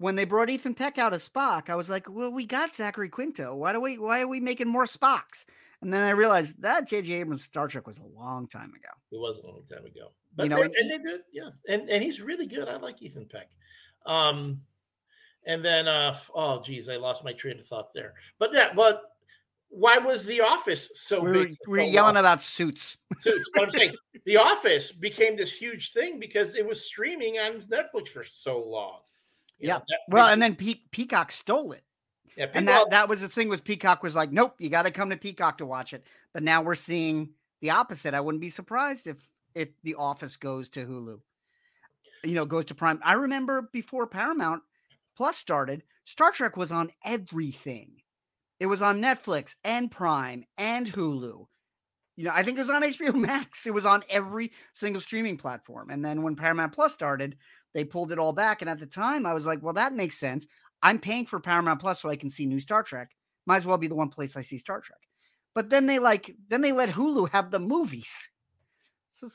[0.00, 3.10] when they brought Ethan Peck out as Spock, I was like, well, we got Zachary
[3.10, 3.54] Quinto.
[3.54, 5.44] Why do we why are we making more Spocks?
[5.82, 7.12] And then I realized that J.J.
[7.12, 8.88] Abrams' Star Trek was a long time ago.
[9.12, 10.12] It was a long time ago.
[10.34, 11.50] But you know, and, and they did, yeah.
[11.68, 12.66] And and he's really good.
[12.66, 13.50] I like Ethan Peck.
[14.06, 14.62] Um
[15.46, 18.14] and then uh oh geez, I lost my train of thought there.
[18.38, 19.02] But yeah, but
[19.68, 21.56] why was the office so we big?
[21.68, 22.22] We are yelling long?
[22.22, 22.96] about suits.
[23.18, 23.50] Suits.
[23.52, 23.94] But I'm saying
[24.24, 29.00] the office became this huge thing because it was streaming on Netflix for so long
[29.60, 29.78] yeah.
[29.78, 31.82] Know, well, and then Pe- Peacock stole it.
[32.36, 34.90] Yeah, and that that was the thing was Peacock was like, nope, you got to
[34.90, 36.04] come to Peacock to watch it.
[36.32, 37.30] But now we're seeing
[37.60, 38.14] the opposite.
[38.14, 41.20] I wouldn't be surprised if if The Office goes to Hulu.
[42.24, 43.00] you know, goes to Prime.
[43.04, 44.62] I remember before Paramount
[45.16, 48.02] Plus started, Star Trek was on everything.
[48.58, 51.46] It was on Netflix and Prime and Hulu.
[52.16, 53.66] You know, I think it was on HBO Max.
[53.66, 55.90] It was on every single streaming platform.
[55.90, 57.36] And then when Paramount Plus started,
[57.74, 58.60] they pulled it all back.
[58.60, 60.46] And at the time, I was like, well, that makes sense.
[60.82, 63.10] I'm paying for Paramount Plus so I can see new Star Trek.
[63.46, 64.98] Might as well be the one place I see Star Trek.
[65.54, 68.28] But then they like, then they let Hulu have the movies.
[69.10, 69.28] So,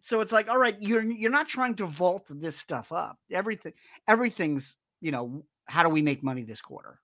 [0.00, 3.18] so it's like, all right, you're you're not trying to vault this stuff up.
[3.30, 3.72] Everything,
[4.06, 7.00] everything's, you know, how do we make money this quarter?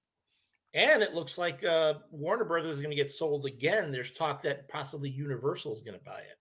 [0.74, 3.91] And it looks like uh, Warner Brothers is going to get sold again.
[3.91, 6.39] There's talk that possibly Universal is going to buy it.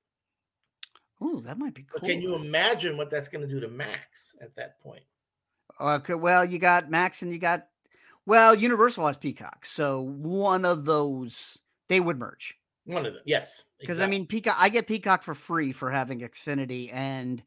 [1.20, 2.00] Oh, that might be cool.
[2.00, 5.04] But can you imagine what that's going to do to Max at that point?
[5.80, 7.68] Okay, well, you got Max and you got
[8.28, 11.58] well, Universal has Peacock, so one of those
[11.88, 12.56] they would merge.
[12.84, 13.64] One of them, yes.
[13.80, 14.16] Because exactly.
[14.16, 17.42] I mean, Peacock, I get Peacock for free for having Xfinity, and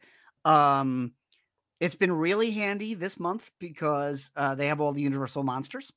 [0.47, 1.13] um,
[1.81, 5.93] it's been really handy this month because uh, they have all the Universal monsters,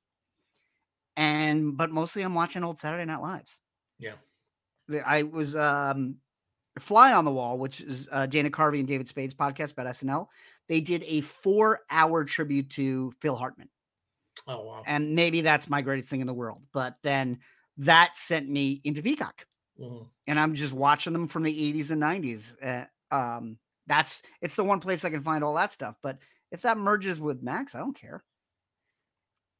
[1.15, 3.61] and but mostly I'm watching old Saturday Night Lives.
[3.99, 4.15] Yeah,
[5.05, 6.15] I was um,
[6.79, 10.27] Fly on the Wall, which is uh, Dana Carvey and David Spade's podcast about SNL.
[10.67, 13.69] They did a four-hour tribute to Phil Hartman.
[14.47, 14.83] Oh wow!
[14.85, 16.61] And maybe that's my greatest thing in the world.
[16.73, 17.39] But then
[17.77, 19.45] that sent me into Peacock,
[19.79, 20.05] mm-hmm.
[20.27, 22.55] and I'm just watching them from the 80s and 90s.
[22.61, 25.95] Uh, um, that's it's the one place I can find all that stuff.
[26.01, 26.17] But
[26.51, 28.23] if that merges with Max, I don't care.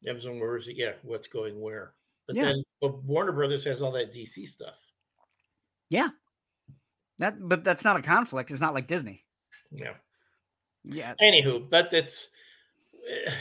[0.07, 0.75] Amazon, where is it?
[0.75, 1.93] Yeah, what's going where?
[2.27, 2.45] But yeah.
[2.45, 4.75] then, but Warner Brothers has all that DC stuff.
[5.89, 6.09] Yeah,
[7.19, 8.51] that but that's not a conflict.
[8.51, 9.23] It's not like Disney.
[9.71, 9.93] Yeah.
[10.83, 11.13] Yeah.
[11.21, 12.27] Anywho, but it's
[13.27, 13.31] uh,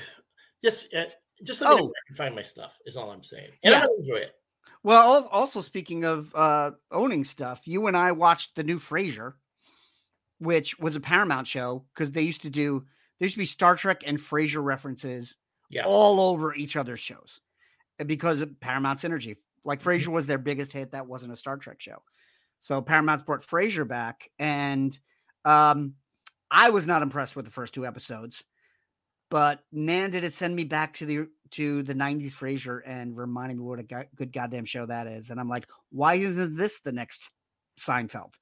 [0.64, 1.04] just uh,
[1.42, 1.86] just let me oh.
[1.86, 2.72] I can find my stuff.
[2.86, 3.84] Is all I'm saying, and yeah.
[3.84, 4.34] I enjoy it.
[4.84, 9.34] Well, also speaking of uh, owning stuff, you and I watched the new Frasier,
[10.38, 12.84] which was a Paramount show because they used to do
[13.18, 15.36] there used to be Star Trek and Frasier references
[15.70, 15.84] yeah.
[15.84, 17.40] all over each other's shows
[18.04, 19.36] because of Paramount's energy.
[19.64, 19.82] Like.
[19.82, 20.92] Frasier was their biggest hit.
[20.92, 22.02] That wasn't a Star Trek show.
[22.62, 24.96] So Paramount's brought Frasier back, and
[25.44, 25.94] um,
[26.48, 28.44] I was not impressed with the first two episodes.
[29.30, 33.58] But man, did it send me back to the to the '90s Frasier and reminding
[33.58, 35.30] me what a go- good goddamn show that is.
[35.30, 37.28] And I'm like, why isn't this the next
[37.80, 38.34] Seinfeld?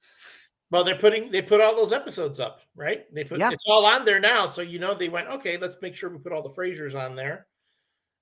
[0.69, 3.11] Well, they're putting they put all those episodes up, right?
[3.11, 3.49] They put yeah.
[3.49, 5.57] it's all on there now, so you know they went okay.
[5.57, 7.47] Let's make sure we put all the Frasiers on there.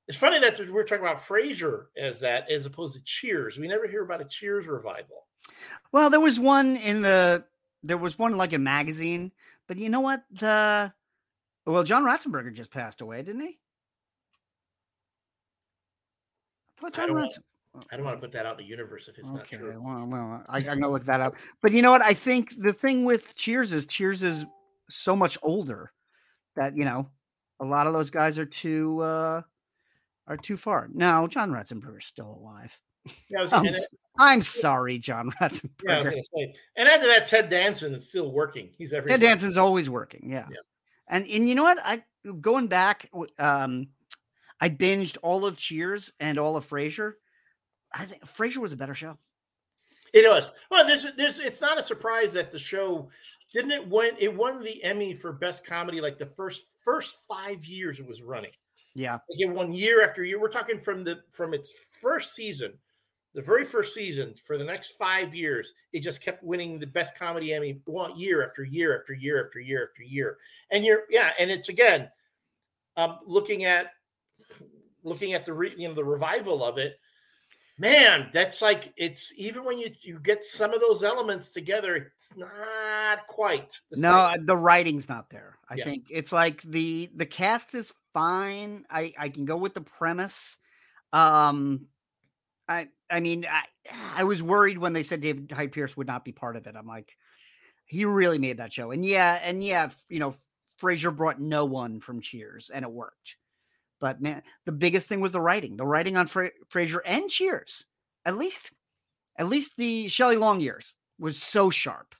[0.08, 3.58] It's funny that we're talking about Frasier as that as opposed to Cheers.
[3.58, 5.26] We never hear about a Cheers revival.
[5.92, 7.46] Well, there was one in the
[7.84, 9.32] there was one like a magazine,
[9.68, 10.24] but you know what?
[10.32, 10.94] The
[11.66, 13.60] well, John Ratzenberger just passed away, didn't he?
[16.78, 17.86] I thought John I don't, Ratzenberger.
[17.92, 19.82] I don't want to put that out in the universe if it's okay, not true.
[19.82, 21.36] Well, well I, I'm gonna look that up.
[21.62, 22.02] But you know what?
[22.02, 24.46] I think the thing with Cheers is Cheers is
[24.90, 25.92] so much older
[26.56, 27.10] that you know
[27.60, 29.42] a lot of those guys are too uh
[30.28, 30.90] are too far.
[30.94, 32.80] Now, John Ratzenberger is still alive.
[33.30, 33.66] Yeah, was, I'm,
[34.18, 36.22] I'm, sorry, John Ratzenberger.
[36.34, 36.46] Yeah,
[36.76, 38.70] and after that, Ted Danson is still working.
[38.78, 40.30] He's every Ted Danson's always working.
[40.30, 40.48] Yeah.
[40.50, 40.58] yeah.
[41.08, 41.80] And and you know what?
[41.84, 42.04] I
[42.42, 43.88] going back, um,
[44.62, 47.14] I binged all of Cheers and all of Frasier.
[47.94, 49.18] I think Frasier was a better show.
[50.14, 50.54] It was.
[50.70, 53.10] Well, there's there's it's not a surprise that the show
[53.54, 57.66] didn't it win it won the Emmy for best comedy like the first first five
[57.66, 58.52] years it was running.
[58.96, 59.14] Yeah.
[59.14, 60.40] Like it won year after year.
[60.40, 62.74] We're talking from the from its first season
[63.34, 67.18] the very first season for the next five years, it just kept winning the best
[67.18, 70.38] comedy Emmy one year after year after year after year after year.
[70.72, 72.10] And you're yeah, and it's again
[72.98, 73.92] um, looking at
[75.04, 77.00] looking at the re, you know the revival of it.
[77.78, 82.36] Man, that's like it's even when you you get some of those elements together, it's
[82.36, 83.80] not quite.
[83.90, 85.58] The no, the writing's not there.
[85.70, 85.86] I yeah.
[85.86, 88.86] think it's like the the cast is fine.
[88.90, 90.58] I I can go with the premise.
[91.14, 91.88] Um,
[92.70, 93.64] I I mean, I,
[94.16, 96.76] I was worried when they said David Hyde Pierce would not be part of it.
[96.78, 97.18] I'm like,
[97.86, 98.92] he really made that show.
[98.92, 100.36] And yeah, and yeah, you know,
[100.80, 103.36] Frasier brought no one from Cheers and it worked.
[104.00, 105.76] But man, the biggest thing was the writing.
[105.76, 107.84] The writing on Fra- Frasier and Cheers,
[108.26, 108.72] at least,
[109.38, 112.16] at least the Shelley Long years was so sharp.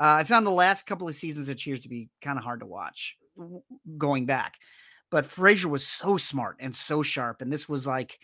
[0.00, 2.60] Uh, I found the last couple of seasons of Cheers to be kind of hard
[2.60, 3.16] to watch
[3.98, 4.56] going back,
[5.10, 8.18] but Frasier was so smart and so sharp, and this was like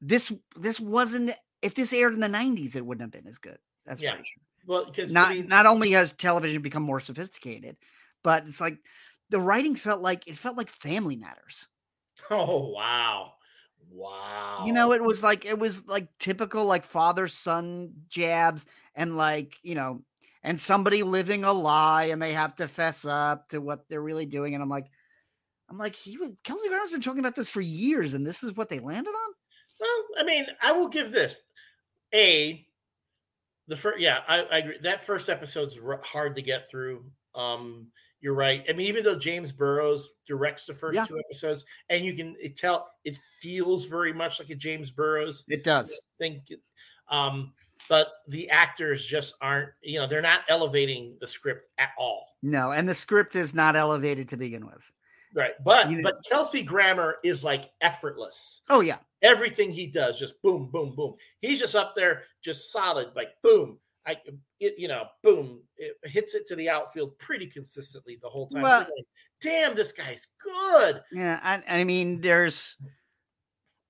[0.00, 1.32] this this wasn't
[1.62, 4.14] if this aired in the 90s it wouldn't have been as good that's yeah.
[4.16, 4.42] Sure.
[4.66, 7.76] well because not not only has television become more sophisticated
[8.22, 8.78] but it's like
[9.30, 11.66] the writing felt like it felt like family matters
[12.30, 13.32] oh wow
[13.90, 19.16] wow you know it was like it was like typical like father son jabs and
[19.16, 20.02] like you know
[20.42, 24.26] and somebody living a lie and they have to fess up to what they're really
[24.26, 24.54] doing.
[24.54, 24.86] And I'm like,
[25.68, 28.56] I'm like, he was Kelsey Grammer's been talking about this for years, and this is
[28.56, 29.34] what they landed on.
[29.80, 31.40] Well, I mean, I will give this
[32.14, 32.66] a
[33.68, 34.00] the first.
[34.00, 34.76] Yeah, I, I agree.
[34.82, 37.04] That first episode's hard to get through.
[37.34, 37.88] Um,
[38.20, 38.64] you're right.
[38.68, 41.04] I mean, even though James Burrows directs the first yeah.
[41.04, 45.44] two episodes, and you can tell it feels very much like a James Burrows.
[45.48, 45.96] It does.
[46.18, 46.42] Think,
[47.10, 47.52] um,
[47.88, 49.70] but the actors just aren't.
[49.82, 52.26] You know, they're not elevating the script at all.
[52.42, 54.90] No, and the script is not elevated to begin with.
[55.34, 58.62] Right, but you but Kelsey Grammer is like effortless.
[58.68, 61.14] Oh yeah, everything he does just boom, boom, boom.
[61.40, 63.78] He's just up there, just solid, like boom.
[64.06, 64.16] I,
[64.58, 68.62] it, you know, boom, it hits it to the outfield pretty consistently the whole time.
[68.62, 69.06] Well, like,
[69.40, 71.02] Damn, this guy's good.
[71.12, 72.76] Yeah, I, I mean, there's,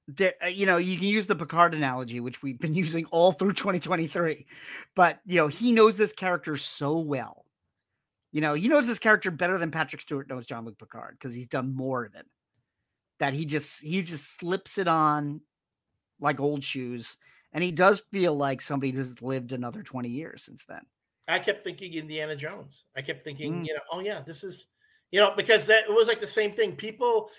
[0.09, 3.33] there, uh, you know, you can use the Picard analogy, which we've been using all
[3.33, 4.47] through 2023,
[4.95, 7.45] but you know, he knows this character so well.
[8.33, 11.47] You know, he knows this character better than Patrick Stewart knows Jean-Luc Picard because he's
[11.47, 12.27] done more of it.
[13.21, 15.41] That he just he just slips it on
[16.21, 17.19] like old shoes
[17.53, 20.83] and he does feel like somebody that's lived another 20 years since then.
[21.27, 22.85] I kept thinking Indiana Jones.
[22.97, 23.67] I kept thinking, mm.
[23.67, 24.67] you know, oh yeah, this is,
[25.11, 26.75] you know, because that it was like the same thing.
[26.75, 27.31] People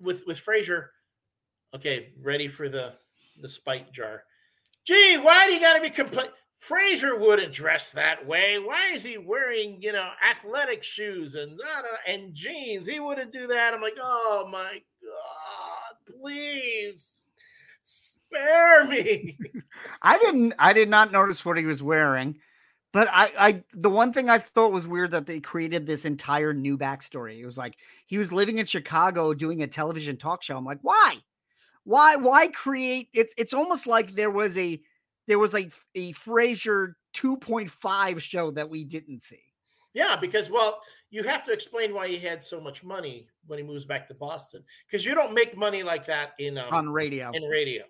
[0.00, 0.86] with with Frasier,
[1.74, 2.94] okay, ready for the
[3.40, 4.24] the spite jar.
[4.86, 6.32] Gee, why do you got to be complaining?
[6.62, 8.58] Frasier wouldn't dress that way.
[8.58, 11.60] Why is he wearing, you know, athletic shoes and
[12.06, 12.86] and jeans?
[12.86, 13.74] He wouldn't do that.
[13.74, 14.80] I'm like, oh my
[15.14, 17.28] god, please
[17.82, 19.38] spare me.
[20.02, 22.36] I didn't I did not notice what he was wearing.
[22.94, 26.54] But I, I, the one thing I thought was weird that they created this entire
[26.54, 27.40] new backstory.
[27.40, 27.74] It was like
[28.06, 30.56] he was living in Chicago doing a television talk show.
[30.56, 31.16] I'm like, why,
[31.82, 33.08] why, why create?
[33.12, 34.80] It's, it's almost like there was a,
[35.26, 39.42] there was like a Frasier 2.5 show that we didn't see.
[39.94, 40.80] Yeah, because well,
[41.10, 44.14] you have to explain why he had so much money when he moves back to
[44.14, 47.30] Boston because you don't make money like that in um, on radio.
[47.32, 47.84] In radio,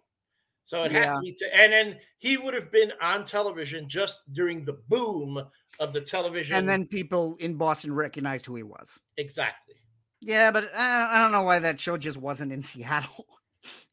[0.67, 1.15] so it has yeah.
[1.15, 5.43] to be, to, and then he would have been on television just during the boom
[5.79, 6.57] of the television.
[6.57, 8.99] And then people in Boston recognized who he was.
[9.17, 9.75] Exactly.
[10.21, 13.27] Yeah, but I, I don't know why that show just wasn't in Seattle.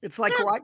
[0.02, 0.46] It's like yeah.
[0.46, 0.62] what?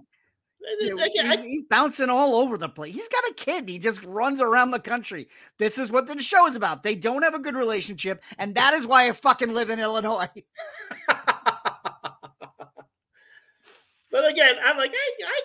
[0.80, 2.94] He's, he's, bouncing all over the place.
[2.94, 3.70] He's got a kid.
[3.70, 5.28] He just runs around the country.
[5.60, 6.84] This is what the show is about.
[6.84, 10.30] They don't have a good relationship, and that is why I fucking live in Illinois.
[14.18, 15.42] But again, I'm like, I, I,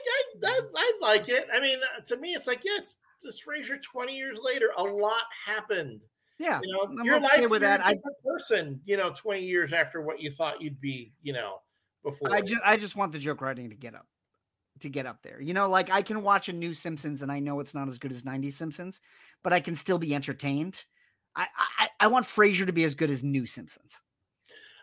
[0.46, 1.46] I, I, like it.
[1.54, 3.82] I mean, uh, to me, it's like, yeah, it's just Frasier.
[3.82, 6.00] Twenty years later, a lot happened.
[6.38, 7.84] Yeah, you know, I'm your okay life with that.
[7.84, 11.56] I person, you know, twenty years after what you thought you'd be, you know,
[12.02, 12.32] before.
[12.32, 14.06] I just, I just want the joke writing to get up,
[14.82, 15.40] to get up there.
[15.40, 17.98] You know, like I can watch a new Simpsons, and I know it's not as
[17.98, 19.00] good as '90s Simpsons,
[19.42, 20.84] but I can still be entertained.
[21.34, 21.46] I,
[21.78, 23.98] I, I want Frasier to be as good as New Simpsons.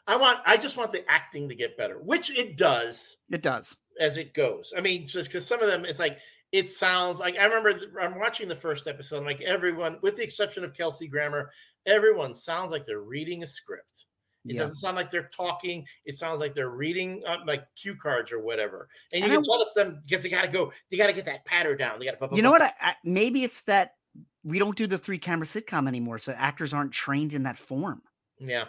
[0.08, 3.18] I want I just want the acting to get better, which it does.
[3.30, 4.74] It does as it goes.
[4.76, 6.18] I mean, just because some of them it's like
[6.52, 9.24] it sounds like I remember I'm watching the first episode.
[9.24, 11.52] like everyone, with the exception of Kelsey Grammer,
[11.86, 14.06] everyone sounds like they're reading a script.
[14.46, 14.62] It yeah.
[14.62, 15.86] doesn't sound like they're talking.
[16.06, 18.88] It sounds like they're reading uh, like cue cards or whatever.
[19.12, 20.72] And you and can tell it's them because they got to go.
[20.90, 22.00] They got to get that patter down.
[22.00, 22.36] They got to.
[22.36, 22.62] You know what?
[22.62, 23.96] I, I, maybe it's that
[24.44, 28.02] we don't do the three camera sitcom anymore, so actors aren't trained in that form.
[28.40, 28.66] Yeah.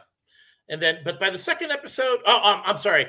[0.69, 3.07] And then, but by the second episode, oh, um, I'm sorry.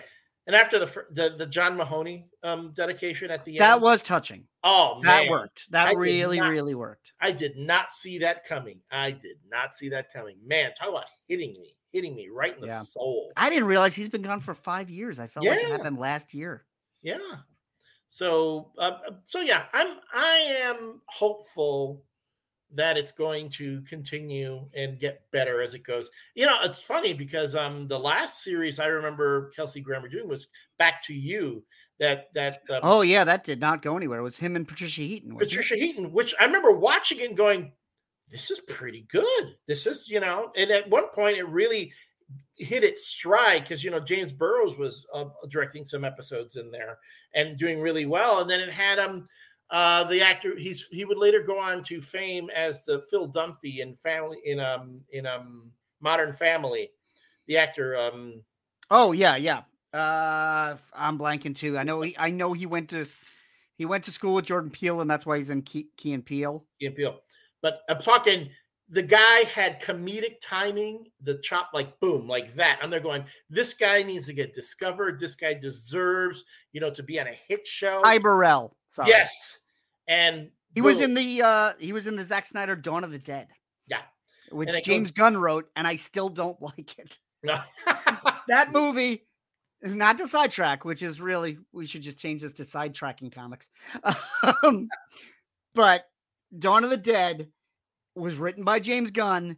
[0.47, 4.45] And after the the, the John Mahoney um, dedication at the end, that was touching.
[4.63, 5.69] Oh, that worked.
[5.71, 7.13] That I really, not, really worked.
[7.21, 8.79] I did not see that coming.
[8.91, 10.37] I did not see that coming.
[10.45, 12.81] Man, talk about hitting me, hitting me right in the yeah.
[12.81, 13.31] soul.
[13.35, 15.19] I didn't realize he's been gone for five years.
[15.19, 15.51] I felt yeah.
[15.51, 16.65] like it happened last year.
[17.01, 17.17] Yeah.
[18.07, 22.03] So, uh, so yeah, I'm I am hopeful
[22.73, 26.09] that it's going to continue and get better as it goes.
[26.35, 30.47] You know, it's funny because um the last series I remember Kelsey Grammer doing was
[30.77, 31.63] Back to You.
[31.99, 34.19] That that uh, oh yeah, that did not go anywhere.
[34.19, 35.37] It was him and Patricia Heaton.
[35.37, 35.81] Patricia it?
[35.81, 37.73] Heaton, which I remember watching and going,
[38.31, 39.55] "This is pretty good.
[39.67, 41.91] This is you know." And at one point, it really
[42.55, 46.97] hit its stride because you know James Burrows was uh, directing some episodes in there
[47.33, 49.27] and doing really well, and then it had um
[49.71, 53.79] uh, the actor he's he would later go on to fame as the Phil Dunphy
[53.79, 55.71] in family in um in um
[56.01, 56.89] Modern Family,
[57.47, 57.95] the actor.
[57.95, 58.43] Um,
[58.89, 59.61] oh yeah, yeah.
[59.93, 61.77] Uh, I'm blanking too.
[61.77, 63.05] I know he I know he went to
[63.77, 66.25] he went to school with Jordan Peele, and that's why he's in Key, Key and
[66.25, 66.65] Peele.
[66.79, 67.19] Key and Peele.
[67.61, 68.49] But I'm talking
[68.91, 72.79] the guy had comedic timing, the chop like boom, like that.
[72.83, 75.17] And they're going, this guy needs to get discovered.
[75.17, 76.43] This guy deserves,
[76.73, 78.01] you know, to be on a hit show.
[78.03, 78.75] Ty Burrell.
[78.87, 79.09] Sorry.
[79.09, 79.59] Yes.
[80.09, 80.87] And he boom.
[80.87, 83.47] was in the uh he was in the Zack Snyder Dawn of the Dead.
[83.87, 84.01] Yeah.
[84.51, 87.17] Which James goes- Gunn wrote, and I still don't like it.
[87.43, 87.59] No.
[88.49, 89.25] that movie,
[89.81, 93.69] not to sidetrack, which is really, we should just change this to sidetracking comics.
[94.63, 94.89] Um,
[95.75, 96.10] but
[96.57, 97.49] Dawn of the Dead
[98.15, 99.57] was written by James Gunn,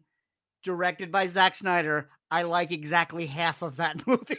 [0.64, 2.10] directed by Zack Snyder.
[2.30, 4.38] I like exactly half of that movie.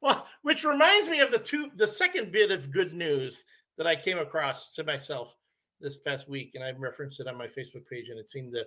[0.00, 3.44] well, which reminds me of the two, the second bit of good news
[3.76, 5.34] that I came across to myself
[5.80, 8.64] this past week, and I referenced it on my Facebook page, and it seemed to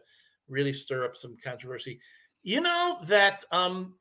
[0.47, 1.99] really stir up some controversy.
[2.43, 3.95] You know that um,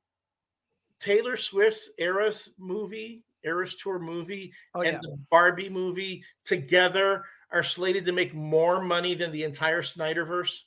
[0.98, 4.98] Taylor Swift's Eras movie, Eras Tour movie, oh, and yeah.
[5.03, 10.61] the Barbie movie together are slated to make more money than the entire Snyderverse.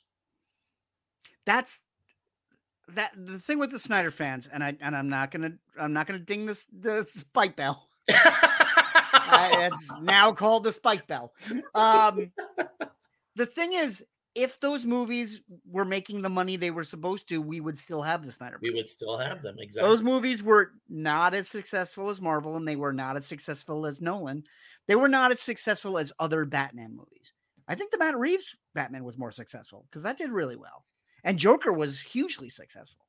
[1.44, 1.80] That's
[2.94, 6.06] that the thing with the Snyder fans, and I and I'm not gonna I'm not
[6.06, 7.88] gonna ding this the spike bell.
[8.08, 11.32] uh, it's now called the spike bell.
[11.74, 12.30] Um,
[13.34, 14.04] the thing is,
[14.36, 18.24] if those movies were making the money they were supposed to, we would still have
[18.24, 18.58] the Snyder.
[18.60, 19.56] We would still have them.
[19.58, 19.90] Exactly.
[19.90, 24.00] Those movies were not as successful as Marvel, and they were not as successful as
[24.00, 24.44] Nolan.
[24.86, 27.32] They were not as successful as other Batman movies.
[27.68, 30.84] I think the Matt Reeves Batman was more successful because that did really well,
[31.24, 33.04] and Joker was hugely successful.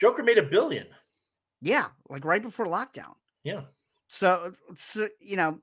[0.00, 0.86] Joker made a billion.
[1.60, 3.14] Yeah, like right before lockdown.
[3.44, 3.62] Yeah.
[4.08, 5.60] So, so you know,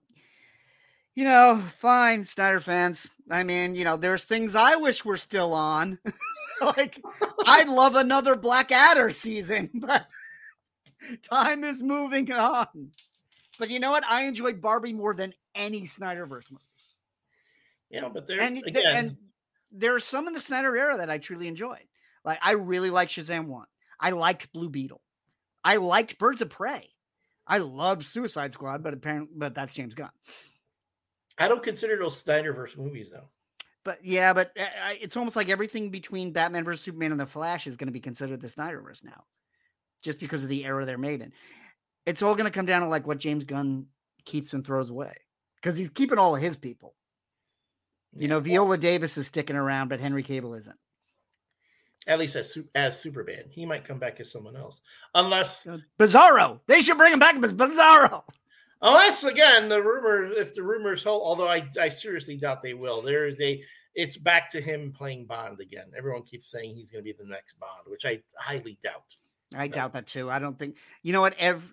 [1.14, 3.10] you know, fine, Snyder fans.
[3.30, 6.00] I mean, you know, there's things I wish were still on.
[6.62, 7.02] like,
[7.46, 10.08] I'd love another Black Adder season, but
[11.30, 12.92] time is moving on.
[13.60, 14.06] But you know what?
[14.06, 16.64] I enjoyed Barbie more than any Snyderverse movie.
[17.92, 19.18] Yeah, but there and, again, and
[19.72, 21.86] there are some in the Snyder era that I truly enjoyed.
[22.24, 23.66] Like I really liked Shazam One.
[24.00, 25.02] I liked Blue Beetle.
[25.64, 26.90] I liked Birds of Prey.
[27.46, 30.12] I loved Suicide Squad, but apparently, but that's James Gunn.
[31.38, 33.30] I don't consider those Snyderverse movies though.
[33.84, 37.66] But yeah, but uh, it's almost like everything between Batman versus Superman and the Flash
[37.66, 39.24] is going to be considered the Snyderverse now,
[40.04, 41.34] just because of the era they're made in.
[42.10, 43.86] It's all going to come down to like what James Gunn
[44.26, 45.14] keeps and throws away
[45.58, 46.96] because he's keeping all of his people.
[48.14, 50.76] You know, Viola Davis is sticking around, but Henry Cavill isn't.
[52.08, 54.82] At least as as Superman, he might come back as someone else,
[55.14, 56.60] unless uh, Bizarro.
[56.66, 58.24] They should bring him back as Bizarro.
[58.82, 63.04] Unless again the rumor, if the rumors hold, although I, I seriously doubt they will.
[63.04, 63.62] There is a,
[63.94, 65.92] it's back to him playing Bond again.
[65.96, 69.16] Everyone keeps saying he's going to be the next Bond, which I highly doubt.
[69.54, 70.32] I doubt that too.
[70.32, 71.36] I don't think you know what.
[71.38, 71.70] Every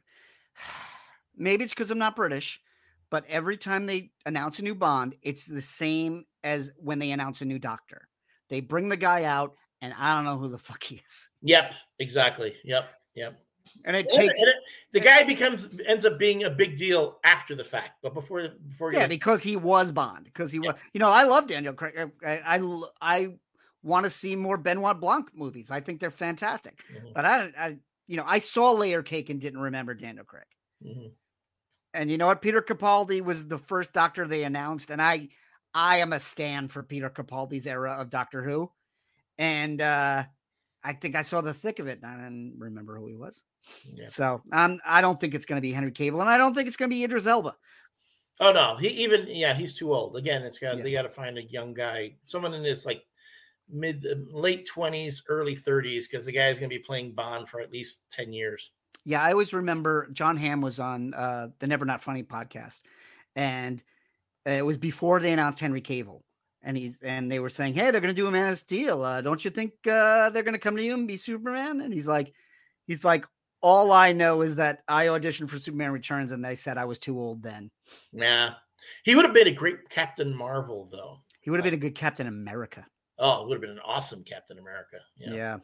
[1.37, 2.61] maybe it's because I'm not British,
[3.11, 7.41] but every time they announce a new Bond, it's the same as when they announce
[7.41, 8.09] a new Doctor.
[8.49, 11.29] They bring the guy out, and I don't know who the fuck he is.
[11.43, 12.55] Yep, exactly.
[12.65, 13.41] Yep, yep.
[13.85, 14.57] And it takes and it,
[14.93, 18.93] the guy becomes ends up being a big deal after the fact, but before before
[18.93, 22.13] yeah, because he was Bond, because he was you know I love Daniel Craig.
[22.25, 23.29] I I, I
[23.83, 25.71] want to see more Benoit Blanc movies.
[25.73, 27.09] I think they're fantastic, mm-hmm.
[27.13, 27.77] but I I
[28.07, 30.45] you know I saw Layer Cake and didn't remember Daniel Craig.
[30.85, 31.09] Mm-hmm.
[31.95, 32.43] And you know what?
[32.43, 35.29] Peter Capaldi was the first Doctor they announced, and I
[35.75, 38.71] I am a stan for Peter Capaldi's era of Doctor Who,
[39.39, 40.25] and uh
[40.87, 43.43] I think I saw the thick of it, and I didn't remember who he was.
[43.93, 44.07] Yeah.
[44.07, 46.69] So um, I don't think it's going to be Henry Cavill, and I don't think
[46.69, 47.57] it's going to be Idris Elba.
[48.39, 50.17] Oh no, he even yeah, he's too old.
[50.17, 50.83] Again, it's got yeah.
[50.85, 53.03] they got to find a young guy, someone in his like
[53.71, 57.61] mid uh, late twenties, early thirties, because the guy's going to be playing Bond for
[57.61, 58.71] at least ten years.
[59.05, 62.81] Yeah, I always remember Jon Hamm was on uh, the Never Not Funny podcast,
[63.37, 63.83] and
[64.45, 66.23] it was before they announced Henry Cavill,
[66.63, 69.03] and he's and they were saying, "Hey, they're going to do a Man of Steel.
[69.03, 71.93] Uh, don't you think uh, they're going to come to you and be Superman?" And
[71.93, 72.33] he's like,
[72.87, 73.27] "He's like,
[73.61, 76.99] all I know is that I auditioned for Superman Returns, and they said I was
[76.99, 77.71] too old then."
[78.13, 78.55] Nah,
[79.05, 81.21] he would have been a great Captain Marvel, though.
[81.41, 82.85] He would have been a good Captain America.
[83.19, 84.99] Oh, it would have been an awesome Captain America.
[85.17, 85.33] Yeah.
[85.35, 85.57] yeah,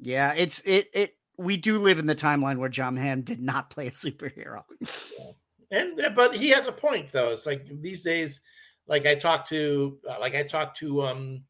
[0.00, 0.34] yeah.
[0.34, 1.16] It's it it.
[1.36, 4.62] We do live in the timeline where Jon Hamm did not play a superhero.
[4.80, 5.30] yeah.
[5.70, 7.32] And but he has a point though.
[7.32, 8.40] It's like these days
[8.86, 11.42] like I talked to uh, like I talked to um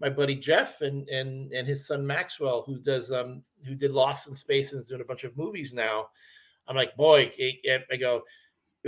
[0.00, 4.28] my buddy Jeff and and and his son Maxwell who does um who did Lost
[4.28, 6.08] in Space and is doing a bunch of movies now.
[6.68, 8.22] I'm like, boy, I go,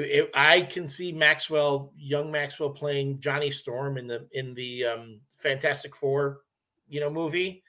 [0.03, 5.21] it, I can see Maxwell, young Maxwell, playing Johnny Storm in the in the um,
[5.37, 6.43] Fantastic Four,
[6.89, 7.63] you know, movie,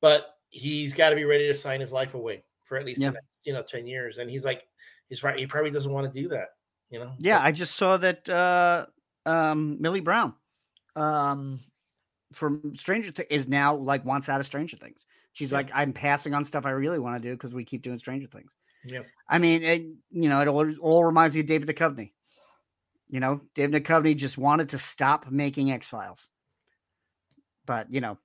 [0.00, 3.10] but he's got to be ready to sign his life away for at least yeah.
[3.10, 4.18] next, you know ten years.
[4.18, 4.64] And he's like,
[5.08, 6.48] he's right, he probably doesn't want to do that,
[6.90, 7.12] you know.
[7.18, 8.86] Yeah, but, I just saw that uh,
[9.26, 10.34] um, Millie Brown
[10.96, 11.60] um,
[12.32, 15.00] from Stranger Things is now like wants out of Stranger Things.
[15.32, 15.58] She's yeah.
[15.58, 18.26] like, I'm passing on stuff I really want to do because we keep doing Stranger
[18.26, 18.54] Things.
[18.84, 19.02] Yeah.
[19.28, 22.12] I mean, it, you know, it all, all reminds me of David Duchovny.
[23.08, 26.30] You know, David Duchovny just wanted to stop making X Files,
[27.66, 28.18] but you know,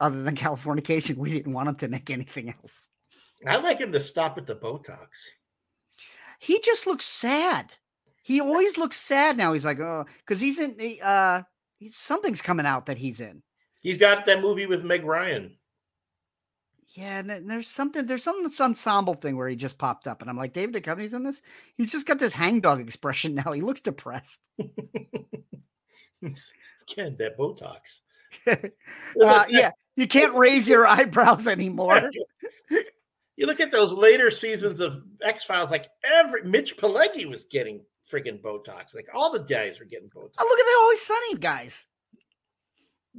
[0.00, 2.88] other than Californication, we didn't want him to make anything else.
[3.46, 5.08] I'd like him to stop at the Botox.
[6.38, 7.72] He just looks sad.
[8.22, 9.52] He always looks sad now.
[9.52, 10.76] He's like, oh, because he's in.
[11.02, 11.42] Uh,
[11.78, 13.42] he's, something's coming out that he's in.
[13.80, 15.56] He's got that movie with Meg Ryan.
[16.96, 18.06] Yeah, and there's something.
[18.06, 21.24] There's some ensemble thing where he just popped up, and I'm like, David Duchovny's in
[21.24, 21.42] this.
[21.76, 23.52] He's just got this hangdog expression now.
[23.52, 24.48] He looks depressed.
[24.58, 26.32] Again,
[27.18, 28.00] that Botox.
[28.46, 32.10] uh, yeah, you can't raise your eyebrows anymore.
[33.36, 37.82] you look at those later seasons of X Files, like every Mitch Pileggi was getting
[38.10, 38.94] freaking Botox.
[38.94, 40.32] Like all the guys were getting Botox.
[40.38, 41.86] Oh, look at the Always Sunny guys.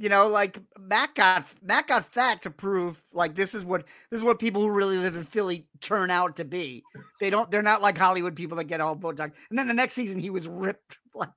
[0.00, 4.18] You know, like Matt got Matt got fat to prove like this is what this
[4.18, 6.84] is what people who really live in Philly turn out to be.
[7.18, 7.50] They don't.
[7.50, 9.32] They're not like Hollywood people that get all Botox.
[9.50, 11.30] And then the next season, he was ripped like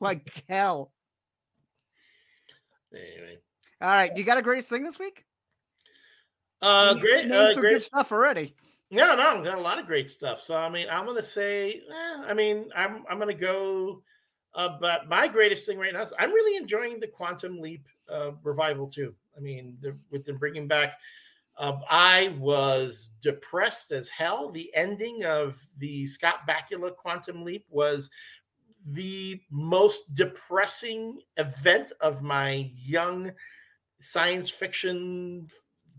[0.00, 0.92] like hell.
[2.92, 3.38] Anyway,
[3.80, 5.24] all right, you got a greatest thing this week?
[6.60, 8.54] Uh, great, uh, some great good stuff already.
[8.90, 10.42] No, no, I've got a lot of great stuff.
[10.42, 14.02] So I mean, I'm gonna say, eh, I mean, I'm I'm gonna go.
[14.54, 18.32] Uh, but my greatest thing right now is I'm really enjoying the Quantum Leap uh,
[18.42, 19.14] revival too.
[19.36, 19.76] I mean,
[20.10, 20.94] with them bringing back.
[21.56, 24.50] Uh, I was depressed as hell.
[24.50, 28.10] The ending of the Scott Bakula Quantum Leap was
[28.86, 33.30] the most depressing event of my young
[34.00, 35.48] science fiction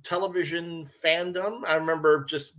[0.03, 1.61] television fandom.
[1.67, 2.55] I remember just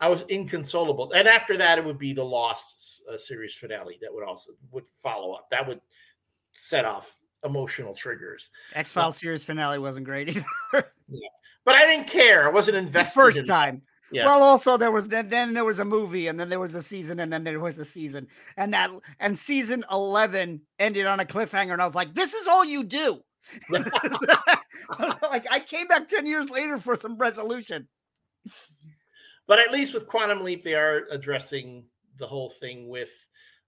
[0.00, 1.12] I was inconsolable.
[1.12, 4.84] And after that, it would be the Lost uh, series finale that would also would
[5.02, 5.48] follow up.
[5.50, 5.80] That would
[6.52, 8.50] set off emotional triggers.
[8.74, 10.44] X Files series finale wasn't great either.
[11.08, 11.28] yeah.
[11.64, 12.46] But I didn't care.
[12.46, 13.10] I wasn't invested.
[13.10, 13.82] The first in time.
[14.10, 14.26] Yeah.
[14.26, 16.82] Well, also there was then, then there was a movie, and then there was a
[16.82, 18.28] season, and then there was a season,
[18.58, 18.90] and that
[19.20, 22.84] and season eleven ended on a cliffhanger, and I was like, "This is all you
[22.84, 23.22] do."
[23.70, 27.88] like I came back 10 years later for some resolution.
[29.46, 31.84] But at least with Quantum Leap, they are addressing
[32.18, 33.10] the whole thing with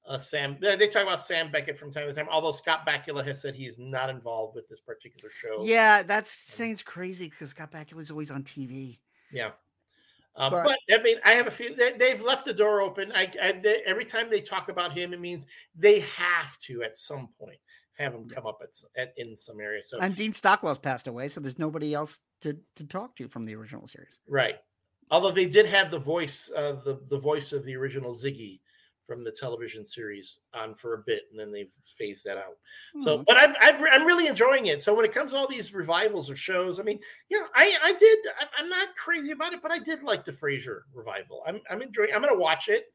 [0.07, 0.57] uh, Sam.
[0.61, 3.79] They talk about Sam Beckett from time to time, although Scott Bakula has said he's
[3.79, 5.65] not involved with this particular show.
[5.65, 8.99] Yeah, that's saying crazy because Scott Bakula is always on TV.
[9.33, 9.51] Yeah.
[10.37, 11.75] Uh, but, but, I mean, I have a few.
[11.75, 13.13] They, have left the door open.
[13.13, 15.47] I, I they, every time they talk about him, it means
[15.77, 17.59] they have to at some point
[17.97, 19.83] have him come up at, at, in some area.
[19.85, 23.45] So and Dean Stockwell's passed away, so there's nobody else to to talk to from
[23.45, 24.21] the original series.
[24.29, 24.57] Right.
[25.11, 28.59] Although they did have the voice, uh, the the voice of the original Ziggy
[29.07, 32.57] from the television series on for a bit, and then they've phased that out.
[32.95, 33.01] Hmm.
[33.01, 34.83] So, but I've, I've I'm really enjoying it.
[34.83, 37.73] So when it comes to all these revivals of shows, I mean, you know, I
[37.83, 38.19] I did.
[38.59, 41.43] I'm not crazy about it, but I did like the Frasier revival.
[41.47, 42.11] I'm I'm enjoying.
[42.15, 42.87] I'm going to watch it.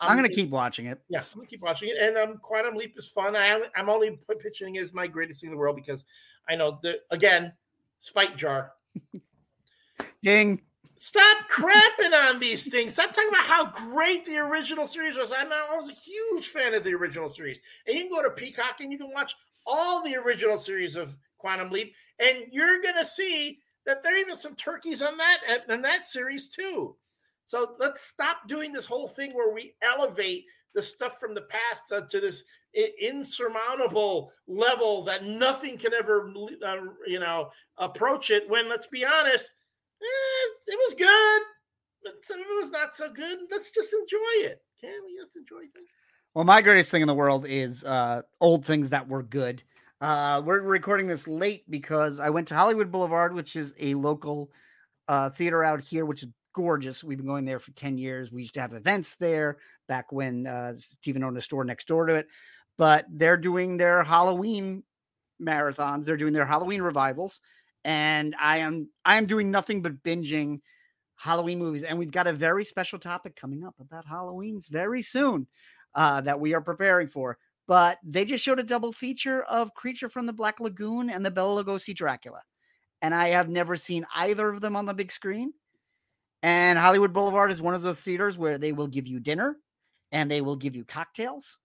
[0.00, 1.00] I'm, I'm going to keep watching it.
[1.08, 1.96] Yeah, I'm going to keep watching it.
[2.00, 3.34] And um, Quantum Leap is fun.
[3.34, 6.04] I, I'm only pitching it as my greatest thing in the world because
[6.48, 7.52] I know that, again,
[7.98, 8.72] Spike Jar.
[10.22, 10.60] Ding.
[10.98, 12.94] Stop crapping on these things.
[12.94, 15.32] Stop talking about how great the original series was.
[15.32, 17.58] I'm, I was a huge fan of the original series.
[17.86, 19.34] And you can go to Peacock and you can watch
[19.66, 24.18] all the original series of Quantum Leap, and you're going to see that there are
[24.18, 25.38] even some turkeys on that
[25.68, 26.96] in that series too.
[27.46, 30.44] So let's stop doing this whole thing where we elevate
[30.74, 32.44] the stuff from the past uh, to this
[33.00, 36.30] insurmountable level that nothing can ever,
[36.66, 36.76] uh,
[37.06, 38.48] you know, approach it.
[38.48, 39.54] When let's be honest,
[40.02, 41.42] eh, it was good,
[42.02, 43.38] but some of it was not so good.
[43.50, 44.62] Let's just enjoy it.
[44.80, 45.88] Can we just enjoy things?
[46.34, 49.62] Well, my greatest thing in the world is uh, old things that were good.
[50.00, 54.50] Uh, we're recording this late because I went to Hollywood Boulevard, which is a local
[55.08, 57.02] uh, theater out here, which is gorgeous.
[57.02, 58.30] We've been going there for 10 years.
[58.30, 59.58] We used to have events there
[59.88, 62.28] back when uh, Stephen owned a store next door to it.
[62.76, 64.84] But they're doing their Halloween
[65.42, 66.04] marathons.
[66.04, 67.40] They're doing their Halloween revivals.
[67.84, 70.60] And I am I am doing nothing but binging
[71.16, 71.82] Halloween movies.
[71.82, 75.46] And we've got a very special topic coming up about Halloween's very soon
[75.94, 77.38] uh, that we are preparing for.
[77.66, 81.30] But they just showed a double feature of Creature from the Black Lagoon and the
[81.30, 82.42] Bela Lugosi Dracula.
[83.02, 85.52] And I have never seen either of them on the big screen.
[86.42, 89.56] And Hollywood Boulevard is one of those theaters where they will give you dinner
[90.12, 91.58] and they will give you cocktails.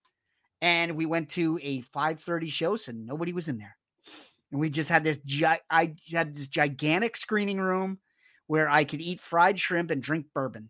[0.62, 3.78] And we went to a 5:30 show, so nobody was in there.
[4.54, 7.98] And we just had this gi- I had this gigantic screening room
[8.46, 10.70] where I could eat fried shrimp and drink bourbon.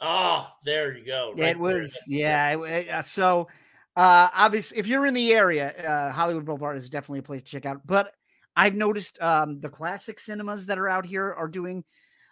[0.00, 1.34] Oh, there you go.
[1.36, 2.58] Right it was yeah.
[2.58, 3.48] It, uh, so
[3.96, 7.50] uh obviously if you're in the area, uh Hollywood Boulevard is definitely a place to
[7.50, 7.86] check out.
[7.86, 8.14] But
[8.56, 11.84] I've noticed um the classic cinemas that are out here are doing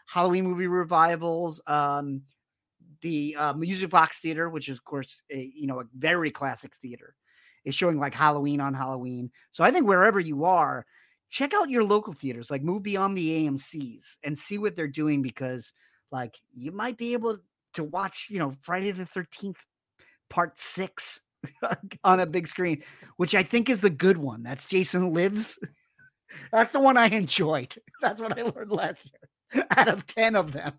[0.06, 1.60] Halloween movie revivals.
[1.66, 2.22] Um,
[3.02, 6.74] the uh, Music Box Theater, which is of course a you know a very classic
[6.74, 7.14] theater,
[7.64, 9.30] is showing like Halloween on Halloween.
[9.50, 10.86] So I think wherever you are,
[11.28, 15.22] check out your local theaters, like move beyond the AMC's and see what they're doing
[15.22, 15.72] because
[16.10, 17.38] like you might be able
[17.74, 19.56] to watch, you know, Friday the 13th
[20.28, 21.20] part 6
[22.04, 22.82] on a big screen,
[23.16, 24.42] which I think is the good one.
[24.42, 25.58] That's Jason Lives.
[26.52, 27.74] That's the one I enjoyed.
[28.02, 30.74] That's what I learned last year out of 10 of them.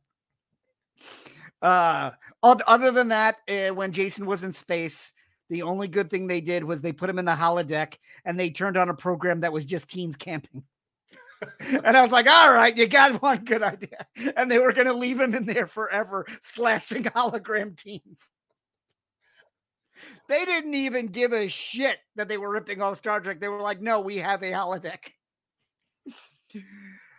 [1.62, 5.14] Uh, other than that, uh, when Jason was in space,
[5.52, 8.50] the only good thing they did was they put him in the holodeck and they
[8.50, 10.64] turned on a program that was just teens camping.
[11.60, 14.06] and I was like, all right, you got one good idea.
[14.38, 18.32] And they were going to leave him in there forever, slashing hologram teens.
[20.30, 23.42] They didn't even give a shit that they were ripping off Star Trek.
[23.42, 25.00] They were like, no, we have a holodeck.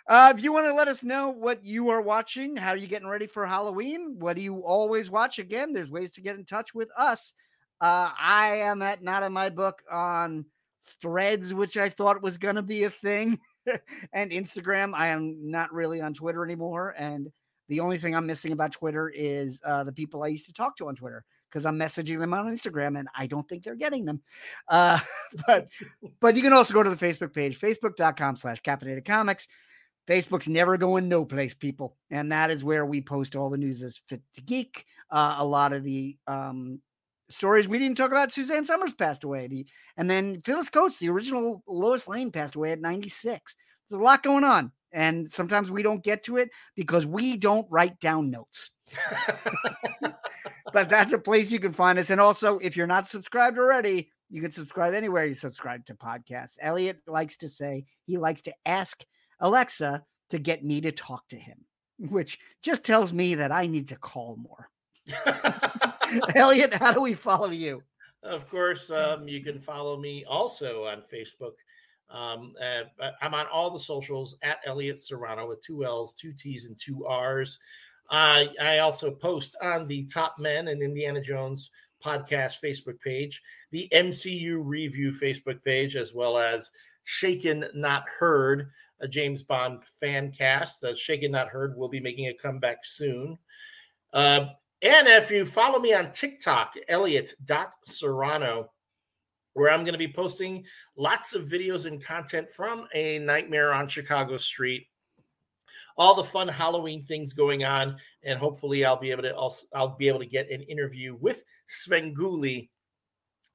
[0.09, 2.89] Uh, if you want to let us know what you are watching, how are you
[2.89, 4.17] getting ready for Halloween?
[4.19, 5.39] What do you always watch?
[5.39, 7.35] Again, there's ways to get in touch with us.
[7.83, 10.47] Uh, I am at not in my book on
[11.01, 13.41] threads, which I thought was going to be a thing,
[14.13, 14.95] and Instagram.
[14.95, 16.95] I am not really on Twitter anymore.
[16.97, 17.31] And
[17.69, 20.77] the only thing I'm missing about Twitter is uh, the people I used to talk
[20.77, 24.05] to on Twitter because I'm messaging them on Instagram and I don't think they're getting
[24.05, 24.23] them.
[24.69, 24.99] Uh,
[25.47, 25.69] but
[26.21, 29.49] but you can also go to the Facebook page, facebook.com slash caffeinated comics.
[30.09, 31.97] Facebook's never going no place, people.
[32.11, 34.85] And that is where we post all the news as fit to geek.
[35.11, 36.81] Uh, a lot of the um,
[37.33, 38.33] stories we didn't talk about.
[38.33, 39.49] Suzanne Somers passed away.
[39.49, 43.57] The and then Phyllis Coates, the original Lois Lane, passed away at 96.
[43.89, 44.73] There's a lot going on.
[44.93, 48.71] And sometimes we don't get to it because we don't write down notes.
[50.73, 52.11] but that's a place you can find us.
[52.11, 56.59] And also, if you're not subscribed already, you can subscribe anywhere you subscribe to podcasts.
[56.61, 59.05] Elliott likes to say he likes to ask
[59.41, 61.65] Alexa to get me to talk to him,
[61.99, 64.71] which just tells me that I need to call more.
[66.35, 67.83] Elliott, how do we follow you?
[68.23, 71.55] Of course, um, you can follow me also on Facebook.
[72.09, 76.67] Um, uh, I'm on all the socials at Elliott Serrano with two L's, two T's,
[76.67, 77.59] and two R's.
[78.11, 81.71] Uh, I also post on the Top Men and Indiana Jones
[82.05, 83.41] podcast Facebook page,
[83.71, 86.71] the MCU review Facebook page, as well as
[87.05, 88.71] Shaken Not Heard,
[89.01, 90.81] a James Bond fan cast.
[90.81, 93.39] The Shaken Not Heard will be making a comeback soon.
[94.13, 94.47] Uh,
[94.83, 98.71] and if you follow me on TikTok, Elliott.Serrano,
[99.55, 100.65] where I'm going to be posting
[100.97, 104.87] lots of videos and content from a nightmare on Chicago Street.
[105.97, 109.97] All the fun Halloween things going on, and hopefully I'll be able to also I'll
[109.97, 112.71] be able to get an interview with Svengoolie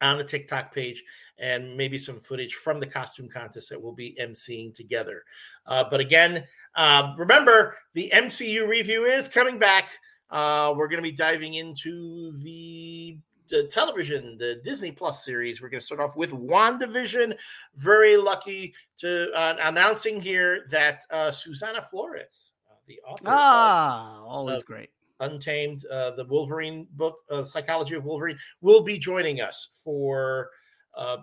[0.02, 1.04] on the TikTok page
[1.40, 5.24] and maybe some footage from the costume contest that we'll be emceeing together.
[5.66, 6.46] Uh, but again,
[6.76, 9.90] uh, remember the MCU review is coming back.
[10.30, 13.18] Uh, we're going to be diving into the,
[13.50, 15.62] the, television, the Disney Plus series.
[15.62, 17.36] We're going to start off with WandaVision.
[17.76, 24.64] Very lucky to uh, announcing here that uh, Susana Flores, uh, the author, ah, always
[24.64, 24.90] great.
[25.20, 30.50] Untamed, uh, the Wolverine book, uh, Psychology of Wolverine, will be joining us for
[30.96, 31.18] uh,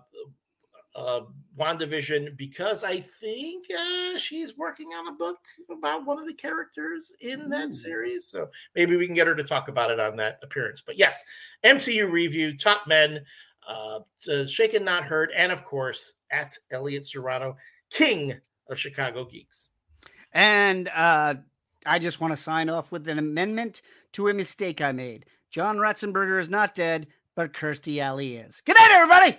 [0.94, 1.20] uh,
[1.58, 5.38] WandaVision because I think uh, she's working on a book
[5.70, 7.72] about one of the characters in that Ooh.
[7.72, 8.26] series.
[8.26, 10.82] So maybe we can get her to talk about it on that appearance.
[10.84, 11.24] But yes,
[11.64, 13.24] MCU review, Top Men,
[13.68, 14.00] uh,
[14.46, 17.56] Shaken Not Heard, and of course, at Elliott Serrano,
[17.90, 18.34] King
[18.68, 19.68] of Chicago Geeks.
[20.32, 21.36] And uh,
[21.86, 25.26] I just want to sign off with an amendment to a mistake I made.
[25.50, 28.60] John Ratzenberger is not dead, but Kirstie Alley is.
[28.64, 29.38] Good night, everybody.